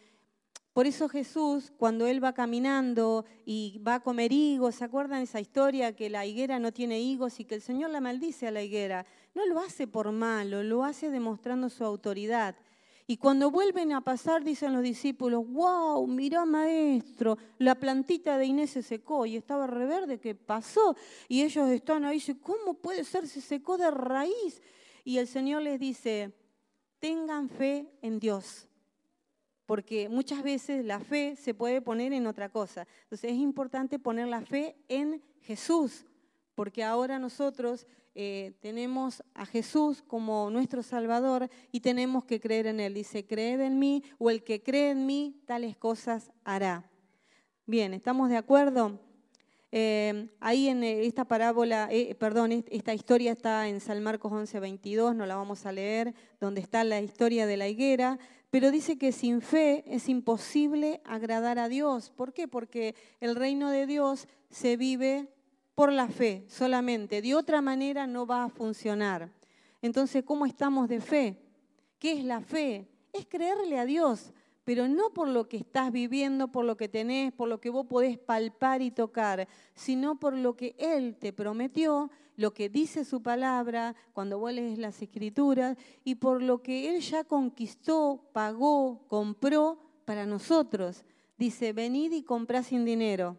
por 0.75 0.87
eso 0.87 1.07
Jesús, 1.07 1.71
cuando 1.77 2.05
él 2.05 2.21
va 2.21 2.33
caminando 2.33 3.23
y 3.45 3.79
va 3.79 3.95
a 3.95 3.99
comer 4.01 4.33
higos, 4.33 4.75
¿se 4.75 4.83
acuerdan 4.83 5.21
esa 5.21 5.39
historia 5.39 5.95
que 5.95 6.09
la 6.09 6.25
higuera 6.25 6.59
no 6.59 6.73
tiene 6.73 6.99
higos 6.99 7.39
y 7.39 7.45
que 7.45 7.55
el 7.55 7.61
Señor 7.61 7.91
la 7.91 8.01
maldice 8.01 8.45
a 8.45 8.51
la 8.51 8.61
higuera? 8.61 9.05
No 9.33 9.45
lo 9.45 9.61
hace 9.61 9.87
por 9.87 10.11
malo, 10.11 10.63
lo 10.63 10.83
hace 10.83 11.11
demostrando 11.11 11.69
su 11.69 11.85
autoridad. 11.85 12.57
Y 13.07 13.15
cuando 13.15 13.51
vuelven 13.51 13.93
a 13.93 14.01
pasar, 14.01 14.43
dicen 14.43 14.73
los 14.73 14.83
discípulos, 14.83 15.47
wow, 15.47 16.05
mirá 16.07 16.43
maestro, 16.43 17.37
la 17.57 17.75
plantita 17.75 18.37
de 18.37 18.47
Inés 18.47 18.71
se 18.71 18.83
secó 18.83 19.25
y 19.25 19.37
estaba 19.37 19.67
reverde, 19.67 20.19
¿qué 20.19 20.35
pasó? 20.35 20.97
Y 21.29 21.43
ellos 21.43 21.69
están 21.69 22.03
ahí, 22.03 22.15
dicen, 22.15 22.39
¿cómo 22.39 22.73
puede 22.73 23.05
ser? 23.05 23.29
Se 23.29 23.39
secó 23.39 23.77
de 23.77 23.91
raíz. 23.91 24.61
Y 25.05 25.19
el 25.19 25.27
Señor 25.29 25.61
les 25.61 25.79
dice, 25.79 26.33
tengan 26.99 27.47
fe 27.47 27.87
en 28.01 28.19
Dios 28.19 28.67
porque 29.65 30.09
muchas 30.09 30.43
veces 30.43 30.85
la 30.85 30.99
fe 30.99 31.35
se 31.35 31.53
puede 31.53 31.81
poner 31.81 32.13
en 32.13 32.27
otra 32.27 32.49
cosa. 32.49 32.87
Entonces 33.03 33.31
es 33.31 33.37
importante 33.37 33.99
poner 33.99 34.27
la 34.27 34.41
fe 34.41 34.75
en 34.87 35.21
Jesús, 35.41 36.05
porque 36.53 36.83
ahora 36.83 37.19
nosotros 37.19 37.87
eh, 38.13 38.53
tenemos 38.61 39.23
a 39.33 39.45
Jesús 39.45 40.01
como 40.01 40.49
nuestro 40.49 40.83
Salvador 40.83 41.49
y 41.71 41.81
tenemos 41.81 42.25
que 42.25 42.39
creer 42.39 42.67
en 42.67 42.79
Él. 42.79 42.93
Dice, 42.93 43.25
creed 43.25 43.59
en 43.61 43.79
mí 43.79 44.03
o 44.19 44.29
el 44.29 44.43
que 44.43 44.61
cree 44.61 44.91
en 44.91 45.05
mí, 45.05 45.41
tales 45.45 45.75
cosas 45.77 46.31
hará. 46.43 46.89
Bien, 47.65 47.93
¿estamos 47.93 48.29
de 48.29 48.37
acuerdo? 48.37 48.99
Eh, 49.71 50.29
ahí 50.39 50.69
en 50.69 50.83
eh, 50.83 51.05
esta 51.05 51.25
parábola, 51.25 51.89
perdón, 52.17 52.63
esta 52.69 52.93
historia 52.93 53.33
está 53.33 53.67
en 53.67 53.81
San 53.81 54.01
Marcos 54.01 54.31
11, 54.31 54.59
22, 54.59 55.15
no 55.15 55.25
la 55.25 55.35
vamos 55.35 55.65
a 55.65 55.71
leer, 55.71 56.13
donde 56.39 56.61
está 56.61 56.83
la 56.83 57.01
historia 57.01 57.45
de 57.45 57.57
la 57.57 57.67
higuera, 57.67 58.17
pero 58.55 58.71
dice 58.71 58.97
que 58.97 59.11
sin 59.11 59.41
fe 59.41 59.83
es 59.85 60.07
imposible 60.07 61.01
agradar 61.03 61.59
a 61.59 61.67
Dios. 61.67 62.09
¿Por 62.15 62.31
qué? 62.31 62.47
Porque 62.47 62.95
el 63.19 63.35
reino 63.35 63.69
de 63.69 63.85
Dios 63.85 64.29
se 64.49 64.77
vive 64.77 65.27
por 65.75 65.91
la 65.91 66.07
fe 66.07 66.45
solamente. 66.47 67.21
De 67.21 67.35
otra 67.35 67.61
manera 67.61 68.07
no 68.07 68.25
va 68.25 68.45
a 68.45 68.49
funcionar. 68.49 69.29
Entonces, 69.81 70.23
¿cómo 70.23 70.45
estamos 70.45 70.87
de 70.87 71.01
fe? 71.01 71.37
¿Qué 71.99 72.13
es 72.13 72.23
la 72.23 72.39
fe? 72.39 72.87
Es 73.11 73.25
creerle 73.25 73.77
a 73.77 73.83
Dios, 73.83 74.31
pero 74.63 74.87
no 74.87 75.09
por 75.09 75.27
lo 75.27 75.49
que 75.49 75.57
estás 75.57 75.91
viviendo, 75.91 76.47
por 76.47 76.63
lo 76.63 76.77
que 76.77 76.87
tenés, 76.87 77.33
por 77.33 77.49
lo 77.49 77.59
que 77.59 77.69
vos 77.69 77.85
podés 77.85 78.17
palpar 78.17 78.81
y 78.81 78.89
tocar, 78.89 79.49
sino 79.73 80.17
por 80.17 80.31
lo 80.31 80.55
que 80.55 80.77
Él 80.79 81.17
te 81.19 81.33
prometió 81.33 82.09
lo 82.35 82.53
que 82.53 82.69
dice 82.69 83.05
su 83.05 83.21
palabra, 83.21 83.95
cuando 84.13 84.39
vos 84.39 84.51
lees 84.51 84.77
las 84.77 85.01
escrituras, 85.01 85.77
y 86.03 86.15
por 86.15 86.41
lo 86.41 86.61
que 86.61 86.89
Él 86.89 87.01
ya 87.01 87.23
conquistó, 87.23 88.29
pagó, 88.33 89.05
compró 89.07 89.79
para 90.05 90.25
nosotros. 90.25 91.03
Dice, 91.37 91.73
venid 91.73 92.11
y 92.11 92.23
comprá 92.23 92.63
sin 92.63 92.85
dinero. 92.85 93.37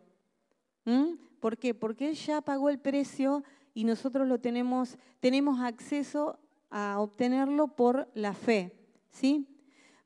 ¿Mm? 0.85 1.17
¿Por 1.41 1.59
qué? 1.59 1.75
Porque 1.75 2.09
Él 2.09 2.15
ya 2.15 2.41
pagó 2.41 2.69
el 2.69 2.79
precio 2.79 3.45
y 3.75 3.85
nosotros 3.85 4.27
lo 4.27 4.41
tenemos, 4.41 4.97
tenemos 5.21 5.61
acceso 5.61 6.39
a 6.71 6.99
obtenerlo 7.01 7.69
por 7.69 8.09
la 8.15 8.35
fe. 8.35 8.73
¿Sí? 9.11 9.47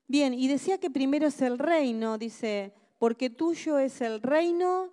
Bien, 0.06 0.35
y 0.35 0.49
decía 0.49 0.78
que 0.78 0.90
primero 0.90 1.28
es 1.28 1.40
el 1.40 1.59
reino, 1.59 2.18
dice, 2.18 2.75
porque 2.99 3.30
tuyo 3.30 3.78
es 3.78 4.00
el 4.00 4.20
reino, 4.20 4.90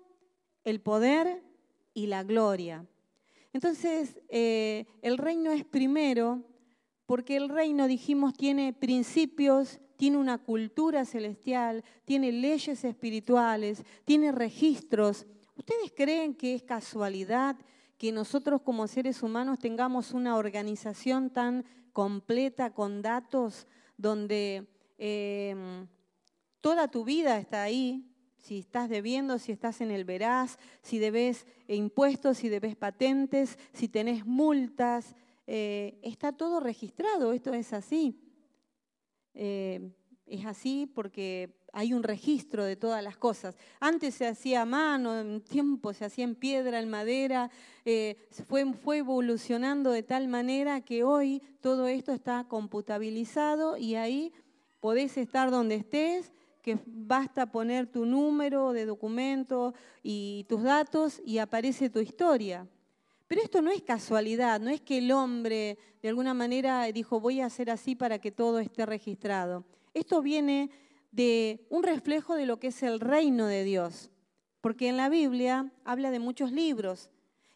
el 0.63 0.79
poder 0.79 1.43
y 1.93 2.07
la 2.07 2.23
gloria. 2.23 2.85
Entonces, 3.57 4.19
eh, 4.29 4.85
el 5.01 5.17
reino 5.17 5.51
es 5.51 5.65
primero 5.65 6.43
porque 7.07 7.37
el 7.37 7.49
reino, 7.49 7.87
dijimos, 7.87 8.35
tiene 8.35 8.71
principios, 8.71 9.79
tiene 9.95 10.17
una 10.17 10.37
cultura 10.37 11.05
celestial, 11.05 11.83
tiene 12.05 12.31
leyes 12.31 12.83
espirituales, 12.83 13.83
tiene 14.05 14.31
registros. 14.31 15.25
¿Ustedes 15.55 15.91
creen 15.95 16.35
que 16.35 16.53
es 16.53 16.61
casualidad 16.61 17.55
que 17.97 18.11
nosotros 18.11 18.61
como 18.61 18.85
seres 18.85 19.23
humanos 19.23 19.57
tengamos 19.57 20.11
una 20.11 20.35
organización 20.35 21.31
tan 21.31 21.65
completa 21.93 22.75
con 22.75 23.01
datos 23.01 23.65
donde 23.97 24.67
em, 24.99 25.87
toda 26.61 26.89
tu 26.89 27.03
vida 27.03 27.39
está 27.39 27.63
ahí, 27.63 28.05
si 28.47 28.59
estás 28.59 28.87
debiendo, 28.87 29.39
si 29.39 29.51
estás 29.51 29.81
en 29.81 29.91
el 29.91 30.05
veraz, 30.05 30.57
si 30.81 30.99
debes 30.99 31.45
impuestos, 31.67 32.37
si 32.37 32.47
debes 32.47 32.77
patentes, 32.77 33.59
si 33.73 33.89
tenés 33.89 34.25
multas. 34.25 35.15
Eh, 35.47 35.99
está 36.01 36.31
todo 36.31 36.61
registrado, 36.61 37.33
esto 37.33 37.53
es 37.53 37.73
así. 37.73 38.17
Eh, 39.33 39.91
es 40.25 40.45
así 40.45 40.89
porque 40.95 41.57
hay 41.73 41.93
un 41.93 42.03
registro 42.03 42.63
de 42.63 42.77
todas 42.77 43.03
las 43.03 43.17
cosas. 43.17 43.57
Antes 43.81 44.15
se 44.15 44.25
hacía 44.25 44.61
a 44.61 44.65
mano, 44.65 45.19
en 45.19 45.41
tiempo 45.41 45.93
se 45.93 46.05
hacía 46.05 46.23
en 46.23 46.35
piedra, 46.35 46.79
en 46.79 46.89
madera, 46.89 47.51
eh, 47.83 48.15
fue, 48.47 48.73
fue 48.75 48.99
evolucionando 48.99 49.91
de 49.91 50.03
tal 50.03 50.29
manera 50.29 50.79
que 50.79 51.03
hoy 51.03 51.41
todo 51.59 51.87
esto 51.87 52.13
está 52.13 52.45
computabilizado 52.47 53.75
y 53.75 53.95
ahí 53.95 54.31
podés 54.79 55.17
estar 55.17 55.51
donde 55.51 55.75
estés 55.75 56.31
que 56.67 56.79
basta 56.85 57.49
poner 57.49 57.87
tu 57.87 58.05
número 58.05 58.73
de 58.73 58.85
documento 58.85 59.73
y 60.03 60.45
tus 60.49 60.63
datos 60.63 61.21
y 61.25 61.37
aparece 61.37 61.89
tu 61.89 61.99
historia. 61.99 62.67
Pero 63.25 63.41
esto 63.41 63.61
no 63.61 63.71
es 63.71 63.81
casualidad, 63.83 64.59
no 64.59 64.69
es 64.69 64.81
que 64.81 64.97
el 64.97 65.13
hombre 65.13 65.77
de 66.01 66.09
alguna 66.09 66.33
manera 66.33 66.83
dijo 66.91 67.21
voy 67.21 67.39
a 67.39 67.45
hacer 67.45 67.71
así 67.71 67.95
para 67.95 68.19
que 68.19 68.33
todo 68.33 68.59
esté 68.59 68.85
registrado. 68.85 69.63
Esto 69.93 70.21
viene 70.21 70.69
de 71.13 71.65
un 71.69 71.83
reflejo 71.83 72.35
de 72.35 72.45
lo 72.45 72.59
que 72.59 72.67
es 72.67 72.83
el 72.83 72.99
reino 72.99 73.47
de 73.47 73.63
Dios, 73.63 74.11
porque 74.59 74.89
en 74.89 74.97
la 74.97 75.07
Biblia 75.07 75.71
habla 75.85 76.11
de 76.11 76.19
muchos 76.19 76.51
libros 76.51 77.09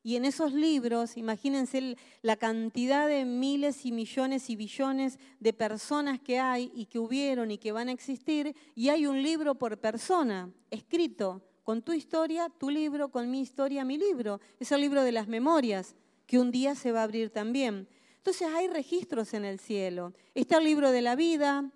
y 0.04 0.16
en 0.16 0.26
esos 0.26 0.54
libros, 0.54 1.16
imagínense 1.16 1.96
la 2.22 2.36
cantidad 2.36 3.08
de 3.08 3.24
miles 3.24 3.86
y 3.86 3.92
millones 3.92 4.50
y 4.50 4.56
billones 4.56 5.20
de 5.40 5.54
personas 5.54 6.20
que 6.20 6.40
hay 6.40 6.72
y 6.76 6.88
que 6.88 6.98
hubieron 6.98 7.52
y 7.52 7.58
que 7.58 7.72
van 7.72 7.88
a 7.88 7.92
existir, 7.92 8.56
y 8.74 8.90
hay 8.90 9.06
un 9.06 9.22
libro 9.22 9.56
por 9.56 9.78
persona, 9.78 10.52
escrito, 10.72 11.42
con 11.64 11.84
tu 11.84 11.94
historia, 11.94 12.50
tu 12.50 12.70
libro, 12.70 13.10
con 13.10 13.30
mi 13.30 13.42
historia, 13.42 13.86
mi 13.86 13.98
libro. 13.98 14.42
Es 14.60 14.72
el 14.72 14.82
libro 14.82 15.04
de 15.04 15.12
las 15.12 15.28
memorias, 15.28 15.96
que 16.26 16.40
un 16.40 16.52
día 16.52 16.76
se 16.76 16.92
va 16.92 17.02
a 17.02 17.04
abrir 17.04 17.30
también. 17.30 17.88
Entonces 18.18 18.48
hay 18.54 18.68
registros 18.68 19.34
en 19.34 19.46
el 19.46 19.60
cielo. 19.60 20.14
Está 20.34 20.58
el 20.58 20.64
libro 20.64 20.92
de 20.92 21.02
la 21.02 21.16
vida, 21.16 21.72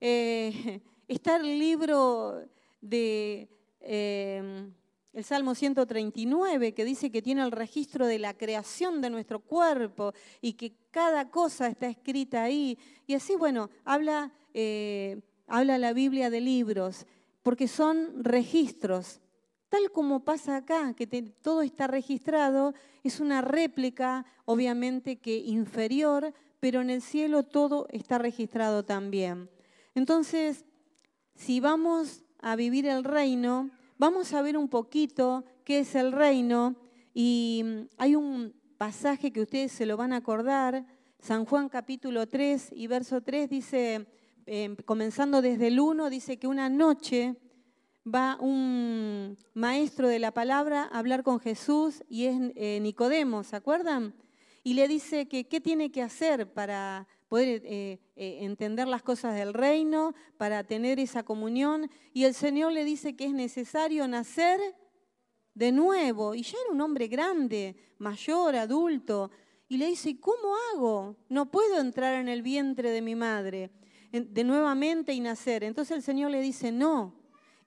eh, 0.00 0.80
está 1.08 1.36
el 1.36 1.58
libro 1.58 2.42
de... 2.80 3.48
Eh, 3.80 4.70
el 5.12 5.24
Salmo 5.24 5.54
139, 5.54 6.74
que 6.74 6.84
dice 6.84 7.10
que 7.10 7.22
tiene 7.22 7.42
el 7.42 7.52
registro 7.52 8.06
de 8.06 8.18
la 8.18 8.34
creación 8.34 9.00
de 9.00 9.10
nuestro 9.10 9.40
cuerpo 9.40 10.12
y 10.40 10.52
que 10.52 10.74
cada 10.90 11.30
cosa 11.30 11.68
está 11.68 11.88
escrita 11.88 12.42
ahí. 12.42 12.78
Y 13.06 13.14
así, 13.14 13.34
bueno, 13.34 13.70
habla, 13.84 14.32
eh, 14.54 15.20
habla 15.46 15.78
la 15.78 15.92
Biblia 15.92 16.30
de 16.30 16.40
libros, 16.40 17.06
porque 17.42 17.68
son 17.68 18.22
registros. 18.22 19.20
Tal 19.68 19.90
como 19.92 20.24
pasa 20.24 20.56
acá, 20.56 20.94
que 20.94 21.06
todo 21.06 21.62
está 21.62 21.86
registrado, 21.86 22.74
es 23.02 23.20
una 23.20 23.42
réplica, 23.42 24.24
obviamente 24.44 25.16
que 25.16 25.36
inferior, 25.36 26.32
pero 26.60 26.80
en 26.80 26.90
el 26.90 27.02
cielo 27.02 27.42
todo 27.42 27.86
está 27.90 28.18
registrado 28.18 28.84
también. 28.84 29.50
Entonces, 29.94 30.64
si 31.34 31.60
vamos 31.60 32.24
a 32.40 32.56
vivir 32.56 32.86
el 32.86 33.04
reino, 33.04 33.70
Vamos 34.00 34.32
a 34.32 34.42
ver 34.42 34.56
un 34.56 34.68
poquito 34.68 35.44
qué 35.64 35.80
es 35.80 35.96
el 35.96 36.12
reino 36.12 36.76
y 37.12 37.62
mm, 37.64 37.80
hay 37.96 38.14
un 38.14 38.54
pasaje 38.76 39.32
que 39.32 39.40
ustedes 39.40 39.72
se 39.72 39.86
lo 39.86 39.96
van 39.96 40.12
a 40.12 40.18
acordar, 40.18 40.86
San 41.18 41.44
Juan 41.44 41.68
capítulo 41.68 42.28
3 42.28 42.70
y 42.76 42.86
verso 42.86 43.22
3 43.22 43.50
dice, 43.50 44.06
em, 44.46 44.76
comenzando 44.84 45.42
desde 45.42 45.66
el 45.66 45.80
1, 45.80 46.10
dice 46.10 46.36
que 46.36 46.46
una 46.46 46.68
noche 46.68 47.34
va 48.06 48.36
un 48.40 49.36
maestro 49.52 50.06
de 50.06 50.20
la 50.20 50.30
palabra 50.30 50.84
a 50.84 51.00
hablar 51.00 51.24
con 51.24 51.40
Jesús 51.40 52.04
y 52.08 52.26
es 52.26 52.36
eh, 52.54 52.78
Nicodemo, 52.80 53.42
¿se 53.42 53.56
acuerdan? 53.56 54.14
Y 54.62 54.74
le 54.74 54.86
dice 54.86 55.26
que 55.26 55.48
qué 55.48 55.60
tiene 55.60 55.90
que 55.90 56.02
hacer 56.02 56.52
para 56.52 57.08
poder 57.28 57.62
eh, 57.64 58.00
eh, 58.16 58.38
entender 58.40 58.88
las 58.88 59.02
cosas 59.02 59.34
del 59.34 59.54
reino, 59.54 60.14
para 60.36 60.64
tener 60.64 60.98
esa 60.98 61.22
comunión. 61.22 61.90
Y 62.12 62.24
el 62.24 62.34
Señor 62.34 62.72
le 62.72 62.84
dice 62.84 63.16
que 63.16 63.26
es 63.26 63.32
necesario 63.32 64.08
nacer 64.08 64.58
de 65.54 65.72
nuevo. 65.72 66.34
Y 66.34 66.42
ya 66.42 66.58
era 66.64 66.72
un 66.72 66.80
hombre 66.80 67.08
grande, 67.08 67.76
mayor, 67.98 68.56
adulto. 68.56 69.30
Y 69.68 69.76
le 69.76 69.86
dice, 69.86 70.18
¿cómo 70.18 70.54
hago? 70.72 71.16
No 71.28 71.50
puedo 71.50 71.78
entrar 71.80 72.14
en 72.14 72.28
el 72.28 72.42
vientre 72.42 72.90
de 72.90 73.02
mi 73.02 73.14
madre 73.14 73.70
de 74.12 74.44
nuevamente 74.44 75.12
y 75.12 75.20
nacer. 75.20 75.64
Entonces 75.64 75.96
el 75.96 76.02
Señor 76.02 76.30
le 76.30 76.40
dice, 76.40 76.72
no, 76.72 77.14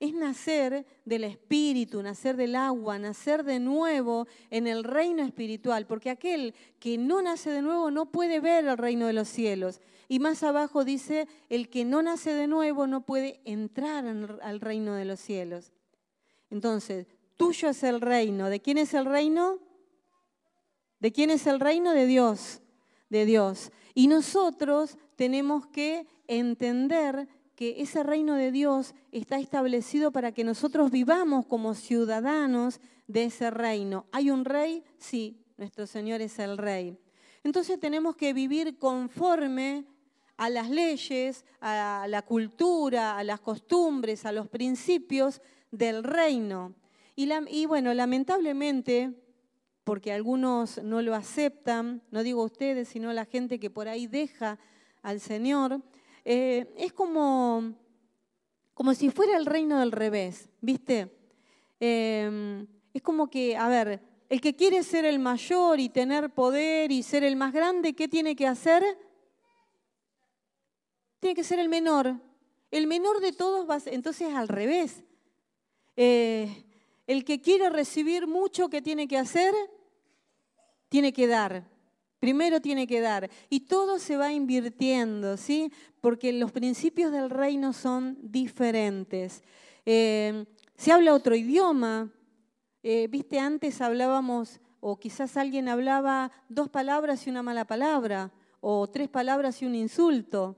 es 0.01 0.15
nacer 0.15 0.84
del 1.05 1.24
espíritu, 1.24 2.01
nacer 2.01 2.36
del 2.36 2.55
agua, 2.55 2.98
nacer 2.98 3.43
de 3.43 3.60
nuevo 3.60 4.27
en 4.50 4.65
el 4.65 4.84
reino 4.84 5.24
espiritual, 5.24 5.86
porque 5.86 6.10
aquel 6.10 6.55
que 6.79 6.98
no 6.98 7.22
nace 7.22 7.51
de 7.51 7.62
nuevo 7.62 7.91
no 7.91 8.12
puede 8.12 8.39
ver 8.39 8.65
el 8.65 8.79
reino 8.79 9.05
de 9.05 9.13
los 9.13 9.29
cielos. 9.29 9.79
Y 10.10 10.17
más 10.17 10.41
abajo 10.41 10.84
dice, 10.84 11.27
el 11.50 11.70
que 11.70 11.86
no 11.86 12.01
nace 12.01 12.34
de 12.34 12.48
nuevo 12.48 12.88
no 12.88 13.05
puede 13.05 13.41
entrar 13.46 14.03
al 14.08 14.60
reino 14.60 14.96
de 14.96 15.05
los 15.05 15.20
cielos. 15.20 15.72
Entonces, 16.50 17.05
tuyo 17.38 17.70
es 17.70 17.84
el 17.84 18.01
reino. 18.01 18.50
¿De 18.50 18.60
quién 18.60 18.79
es 18.79 18.96
el 18.96 19.05
reino? 19.05 19.60
¿De 21.00 21.12
quién 21.12 21.29
es 21.29 21.46
el 21.46 21.60
reino? 21.60 21.93
De 21.93 22.08
Dios, 22.08 22.63
de 23.10 23.25
Dios. 23.25 23.72
Y 23.93 24.08
nosotros 24.08 24.98
tenemos 25.15 25.67
que 25.67 26.08
entender 26.25 27.27
que 27.61 27.79
ese 27.79 28.01
reino 28.01 28.33
de 28.33 28.51
Dios 28.51 28.95
está 29.11 29.37
establecido 29.37 30.11
para 30.11 30.31
que 30.31 30.43
nosotros 30.43 30.89
vivamos 30.89 31.45
como 31.45 31.75
ciudadanos 31.75 32.81
de 33.05 33.25
ese 33.25 33.51
reino. 33.51 34.07
¿Hay 34.11 34.31
un 34.31 34.45
rey? 34.45 34.83
Sí, 34.97 35.45
nuestro 35.57 35.85
Señor 35.85 36.21
es 36.21 36.39
el 36.39 36.57
rey. 36.57 36.97
Entonces 37.43 37.79
tenemos 37.79 38.15
que 38.15 38.33
vivir 38.33 38.79
conforme 38.79 39.85
a 40.37 40.49
las 40.49 40.71
leyes, 40.71 41.45
a 41.59 42.07
la 42.09 42.23
cultura, 42.23 43.19
a 43.19 43.23
las 43.23 43.39
costumbres, 43.39 44.25
a 44.25 44.31
los 44.31 44.47
principios 44.47 45.39
del 45.69 46.03
reino. 46.03 46.73
Y, 47.15 47.67
bueno, 47.67 47.93
lamentablemente, 47.93 49.13
porque 49.83 50.11
algunos 50.11 50.81
no 50.81 51.03
lo 51.03 51.13
aceptan, 51.13 52.01
no 52.09 52.23
digo 52.23 52.43
ustedes, 52.43 52.87
sino 52.87 53.13
la 53.13 53.25
gente 53.25 53.59
que 53.59 53.69
por 53.69 53.87
ahí 53.87 54.07
deja 54.07 54.57
al 55.03 55.19
Señor, 55.19 55.83
eh, 56.25 56.73
es 56.77 56.93
como, 56.93 57.73
como 58.73 58.93
si 58.93 59.09
fuera 59.09 59.37
el 59.37 59.45
reino 59.45 59.79
del 59.79 59.91
revés, 59.91 60.49
¿viste? 60.61 61.11
Em, 61.79 62.67
es 62.93 63.01
como 63.01 63.29
que, 63.29 63.57
a 63.57 63.67
ver, 63.67 64.01
el 64.29 64.39
que 64.39 64.55
quiere 64.55 64.83
ser 64.83 65.05
el 65.05 65.19
mayor 65.19 65.79
y 65.79 65.89
tener 65.89 66.29
poder 66.29 66.91
y 66.91 67.03
ser 67.03 67.23
el 67.23 67.35
más 67.35 67.53
grande, 67.53 67.93
¿qué 67.93 68.07
tiene 68.07 68.35
que 68.35 68.47
hacer? 68.47 68.83
Tiene 71.19 71.35
que 71.35 71.43
ser 71.43 71.59
el 71.59 71.69
menor. 71.69 72.15
El 72.69 72.87
menor 72.87 73.19
de 73.19 73.33
todos 73.33 73.69
va 73.69 73.79
entonces 73.87 74.33
al 74.33 74.47
revés. 74.47 75.03
Eh, 75.97 76.65
el 77.07 77.25
que 77.25 77.41
quiere 77.41 77.69
recibir 77.69 78.27
mucho, 78.27 78.69
¿qué 78.69 78.81
tiene 78.81 79.07
que 79.07 79.17
hacer? 79.17 79.53
Tiene 80.87 81.11
que 81.11 81.27
dar. 81.27 81.70
Primero 82.21 82.61
tiene 82.61 82.85
que 82.85 83.01
dar. 83.01 83.31
Y 83.49 83.61
todo 83.61 83.97
se 83.97 84.15
va 84.15 84.31
invirtiendo, 84.31 85.37
¿sí? 85.37 85.71
Porque 86.01 86.31
los 86.31 86.51
principios 86.51 87.11
del 87.11 87.31
reino 87.31 87.73
son 87.73 88.15
diferentes. 88.21 89.41
Eh, 89.87 90.45
se 90.75 90.91
habla 90.91 91.15
otro 91.15 91.35
idioma. 91.35 92.11
Eh, 92.83 93.07
viste, 93.09 93.39
antes 93.39 93.81
hablábamos, 93.81 94.59
o 94.81 94.99
quizás 94.99 95.35
alguien 95.35 95.67
hablaba 95.67 96.31
dos 96.48 96.69
palabras 96.69 97.25
y 97.25 97.31
una 97.31 97.41
mala 97.41 97.65
palabra, 97.65 98.31
o 98.59 98.87
tres 98.87 99.09
palabras 99.09 99.59
y 99.63 99.65
un 99.65 99.74
insulto. 99.74 100.55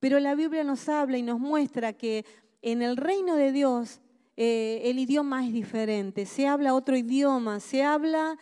Pero 0.00 0.18
la 0.18 0.34
Biblia 0.34 0.64
nos 0.64 0.88
habla 0.88 1.18
y 1.18 1.22
nos 1.22 1.38
muestra 1.38 1.92
que 1.92 2.24
en 2.62 2.80
el 2.80 2.96
reino 2.96 3.36
de 3.36 3.52
Dios 3.52 4.00
eh, 4.38 4.80
el 4.84 4.98
idioma 4.98 5.46
es 5.46 5.52
diferente. 5.52 6.24
Se 6.24 6.46
habla 6.46 6.72
otro 6.72 6.96
idioma, 6.96 7.60
se 7.60 7.82
habla 7.82 8.38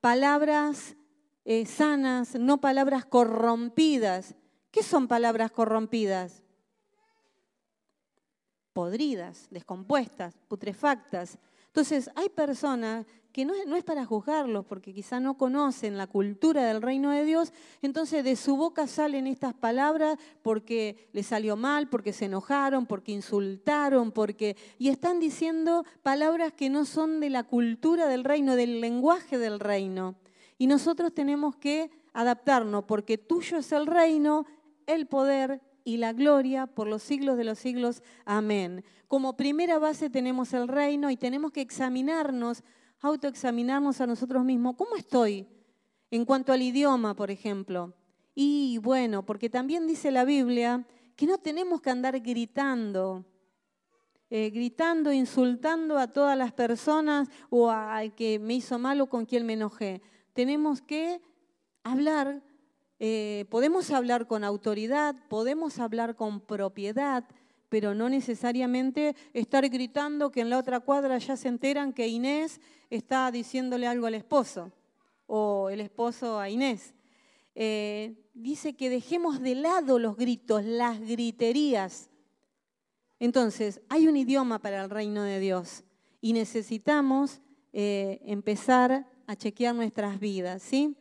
palabras 0.00 0.96
eh, 1.44 1.66
sanas, 1.66 2.34
no 2.34 2.60
palabras 2.60 3.04
corrompidas. 3.04 4.34
¿Qué 4.70 4.82
son 4.82 5.08
palabras 5.08 5.52
corrompidas? 5.52 6.42
Podridas, 8.72 9.46
descompuestas, 9.50 10.36
putrefactas. 10.48 11.38
Entonces, 11.66 12.10
hay 12.16 12.28
personas 12.28 13.06
que 13.30 13.44
no 13.44 13.52
es, 13.52 13.66
no 13.66 13.74
es, 13.74 13.82
para 13.82 14.04
juzgarlos, 14.04 14.64
porque 14.64 14.94
quizá 14.94 15.18
no 15.18 15.36
conocen 15.36 15.98
la 15.98 16.06
cultura 16.06 16.64
del 16.64 16.80
reino 16.80 17.10
de 17.10 17.24
Dios, 17.24 17.52
entonces 17.82 18.22
de 18.22 18.36
su 18.36 18.56
boca 18.56 18.86
salen 18.86 19.26
estas 19.26 19.54
palabras 19.54 20.18
porque 20.40 21.08
les 21.12 21.26
salió 21.26 21.56
mal, 21.56 21.88
porque 21.88 22.12
se 22.12 22.26
enojaron, 22.26 22.86
porque 22.86 23.10
insultaron, 23.10 24.12
porque... 24.12 24.56
Y 24.78 24.88
están 24.88 25.18
diciendo 25.18 25.84
palabras 26.04 26.52
que 26.52 26.70
no 26.70 26.84
son 26.84 27.18
de 27.18 27.30
la 27.30 27.42
cultura 27.42 28.06
del 28.06 28.22
reino, 28.22 28.54
del 28.54 28.80
lenguaje 28.80 29.36
del 29.36 29.58
reino. 29.58 30.14
Y 30.58 30.66
nosotros 30.66 31.12
tenemos 31.12 31.56
que 31.56 31.90
adaptarnos, 32.12 32.84
porque 32.84 33.18
tuyo 33.18 33.58
es 33.58 33.72
el 33.72 33.86
reino, 33.86 34.46
el 34.86 35.06
poder 35.06 35.60
y 35.84 35.98
la 35.98 36.12
gloria 36.12 36.66
por 36.66 36.86
los 36.86 37.02
siglos 37.02 37.36
de 37.36 37.44
los 37.44 37.58
siglos. 37.58 38.02
Amén. 38.24 38.84
Como 39.08 39.36
primera 39.36 39.78
base 39.78 40.10
tenemos 40.10 40.52
el 40.54 40.68
reino 40.68 41.10
y 41.10 41.16
tenemos 41.16 41.52
que 41.52 41.60
examinarnos, 41.60 42.62
autoexaminarnos 43.00 44.00
a 44.00 44.06
nosotros 44.06 44.44
mismos. 44.44 44.76
¿Cómo 44.76 44.96
estoy 44.96 45.46
en 46.10 46.24
cuanto 46.24 46.52
al 46.52 46.62
idioma, 46.62 47.14
por 47.14 47.30
ejemplo? 47.30 47.94
Y 48.34 48.78
bueno, 48.78 49.24
porque 49.24 49.50
también 49.50 49.86
dice 49.86 50.10
la 50.10 50.24
Biblia 50.24 50.86
que 51.16 51.26
no 51.26 51.38
tenemos 51.38 51.80
que 51.80 51.90
andar 51.90 52.18
gritando, 52.20 53.24
eh, 54.30 54.50
gritando, 54.50 55.12
insultando 55.12 55.98
a 55.98 56.08
todas 56.08 56.36
las 56.36 56.52
personas 56.52 57.28
o 57.50 57.70
al 57.70 58.14
que 58.14 58.38
me 58.38 58.54
hizo 58.54 58.78
mal 58.78 59.00
o 59.00 59.08
con 59.08 59.26
quien 59.26 59.46
me 59.46 59.52
enojé 59.52 60.02
tenemos 60.34 60.82
que 60.82 61.22
hablar, 61.84 62.42
eh, 62.98 63.46
podemos 63.48 63.90
hablar 63.90 64.26
con 64.26 64.44
autoridad, 64.44 65.14
podemos 65.28 65.78
hablar 65.78 66.16
con 66.16 66.40
propiedad, 66.40 67.24
pero 67.68 67.94
no 67.94 68.08
necesariamente 68.08 69.16
estar 69.32 69.68
gritando 69.68 70.30
que 70.30 70.40
en 70.40 70.50
la 70.50 70.58
otra 70.58 70.80
cuadra 70.80 71.18
ya 71.18 71.36
se 71.36 71.48
enteran 71.48 71.92
que 71.92 72.08
Inés 72.08 72.60
está 72.90 73.30
diciéndole 73.30 73.86
algo 73.86 74.06
al 74.06 74.14
esposo 74.14 74.72
o 75.26 75.70
el 75.70 75.80
esposo 75.80 76.38
a 76.38 76.50
Inés. 76.50 76.94
Eh, 77.54 78.14
dice 78.34 78.74
que 78.74 78.90
dejemos 78.90 79.40
de 79.40 79.54
lado 79.54 79.98
los 79.98 80.16
gritos, 80.16 80.64
las 80.64 81.00
griterías. 81.00 82.10
Entonces, 83.20 83.80
hay 83.88 84.08
un 84.08 84.16
idioma 84.16 84.58
para 84.58 84.82
el 84.82 84.90
reino 84.90 85.22
de 85.22 85.38
Dios 85.38 85.84
y 86.20 86.32
necesitamos 86.32 87.40
eh, 87.72 88.20
empezar 88.24 89.06
a 89.26 89.36
chequear 89.36 89.74
nuestras 89.74 90.20
vidas, 90.20 90.62
¿sí? 90.62 90.96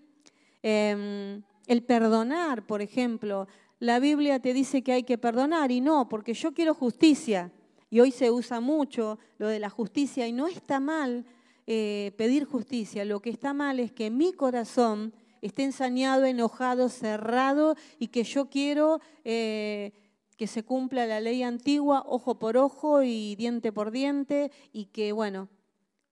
Em, 0.62 1.42
el 1.68 1.84
perdonar, 1.84 2.66
por 2.66 2.82
ejemplo, 2.82 3.48
la 3.80 4.00
Biblia 4.00 4.40
te 4.40 4.54
dice 4.54 4.82
que 4.82 4.94
hay 4.94 5.04
que 5.04 5.18
perdonar 5.18 5.72
y 5.72 5.82
no, 5.82 6.08
porque 6.08 6.34
yo 6.34 6.54
quiero 6.54 6.74
justicia. 6.74 7.52
Y 7.90 8.00
hoy 8.00 8.12
se 8.12 8.32
usa 8.32 8.60
mucho 8.60 9.20
lo 9.38 9.48
de 9.48 9.60
la 9.60 9.70
justicia 9.70 10.26
y 10.28 10.32
no 10.32 10.48
está 10.48 10.80
mal 10.80 11.26
eh, 11.68 12.12
pedir 12.18 12.46
justicia. 12.46 13.06
Lo 13.06 13.22
que 13.22 13.30
está 13.30 13.54
mal 13.54 13.80
es 13.80 13.92
que 13.92 14.10
mi 14.10 14.34
corazón 14.34 15.14
esté 15.42 15.64
ensañado, 15.64 16.26
enojado, 16.26 16.90
cerrado 16.90 17.76
y 18.00 18.08
que 18.08 18.24
yo 18.24 18.50
quiero 18.50 19.02
eh, 19.26 19.92
que 20.38 20.48
se 20.48 20.64
cumpla 20.64 21.06
la 21.06 21.20
ley 21.20 21.44
antigua, 21.44 22.04
ojo 22.08 22.40
por 22.40 22.58
ojo 22.58 23.04
y 23.04 23.36
diente 23.36 23.72
por 23.72 23.92
diente 23.92 24.52
y 24.72 24.86
que, 24.86 25.12
bueno, 25.12 25.50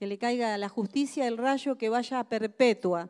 que 0.02 0.08
le 0.08 0.18
caiga 0.18 0.56
a 0.56 0.58
la 0.58 0.68
justicia 0.68 1.28
el 1.28 1.38
rayo 1.38 1.78
que 1.78 1.88
vaya 1.88 2.20
a 2.20 2.28
perpetua. 2.28 3.08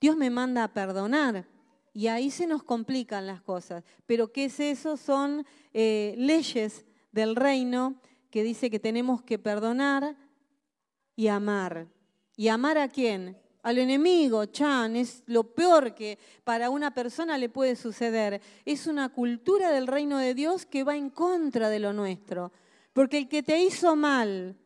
Dios 0.00 0.16
me 0.16 0.30
manda 0.30 0.62
a 0.62 0.72
perdonar. 0.72 1.44
Y 1.92 2.06
ahí 2.06 2.30
se 2.30 2.46
nos 2.46 2.62
complican 2.62 3.26
las 3.26 3.42
cosas. 3.42 3.82
Pero 4.06 4.30
¿qué 4.30 4.44
es 4.44 4.60
eso? 4.60 4.96
Son 4.96 5.44
eh, 5.72 6.14
leyes 6.16 6.84
del 7.10 7.34
reino 7.34 7.96
que 8.30 8.44
dice 8.44 8.70
que 8.70 8.78
tenemos 8.78 9.24
que 9.24 9.40
perdonar 9.40 10.16
y 11.16 11.26
amar. 11.26 11.88
¿Y 12.36 12.46
amar 12.46 12.78
a 12.78 12.86
quién? 12.86 13.36
Al 13.64 13.78
enemigo, 13.78 14.46
Chan, 14.46 14.94
es 14.94 15.24
lo 15.26 15.42
peor 15.42 15.96
que 15.96 16.20
para 16.44 16.70
una 16.70 16.94
persona 16.94 17.36
le 17.38 17.48
puede 17.48 17.74
suceder. 17.74 18.40
Es 18.64 18.86
una 18.86 19.08
cultura 19.08 19.72
del 19.72 19.88
reino 19.88 20.18
de 20.18 20.34
Dios 20.34 20.64
que 20.64 20.84
va 20.84 20.94
en 20.94 21.10
contra 21.10 21.70
de 21.70 21.80
lo 21.80 21.92
nuestro. 21.92 22.52
Porque 22.92 23.18
el 23.18 23.28
que 23.28 23.42
te 23.42 23.60
hizo 23.60 23.96
mal, 23.96 24.56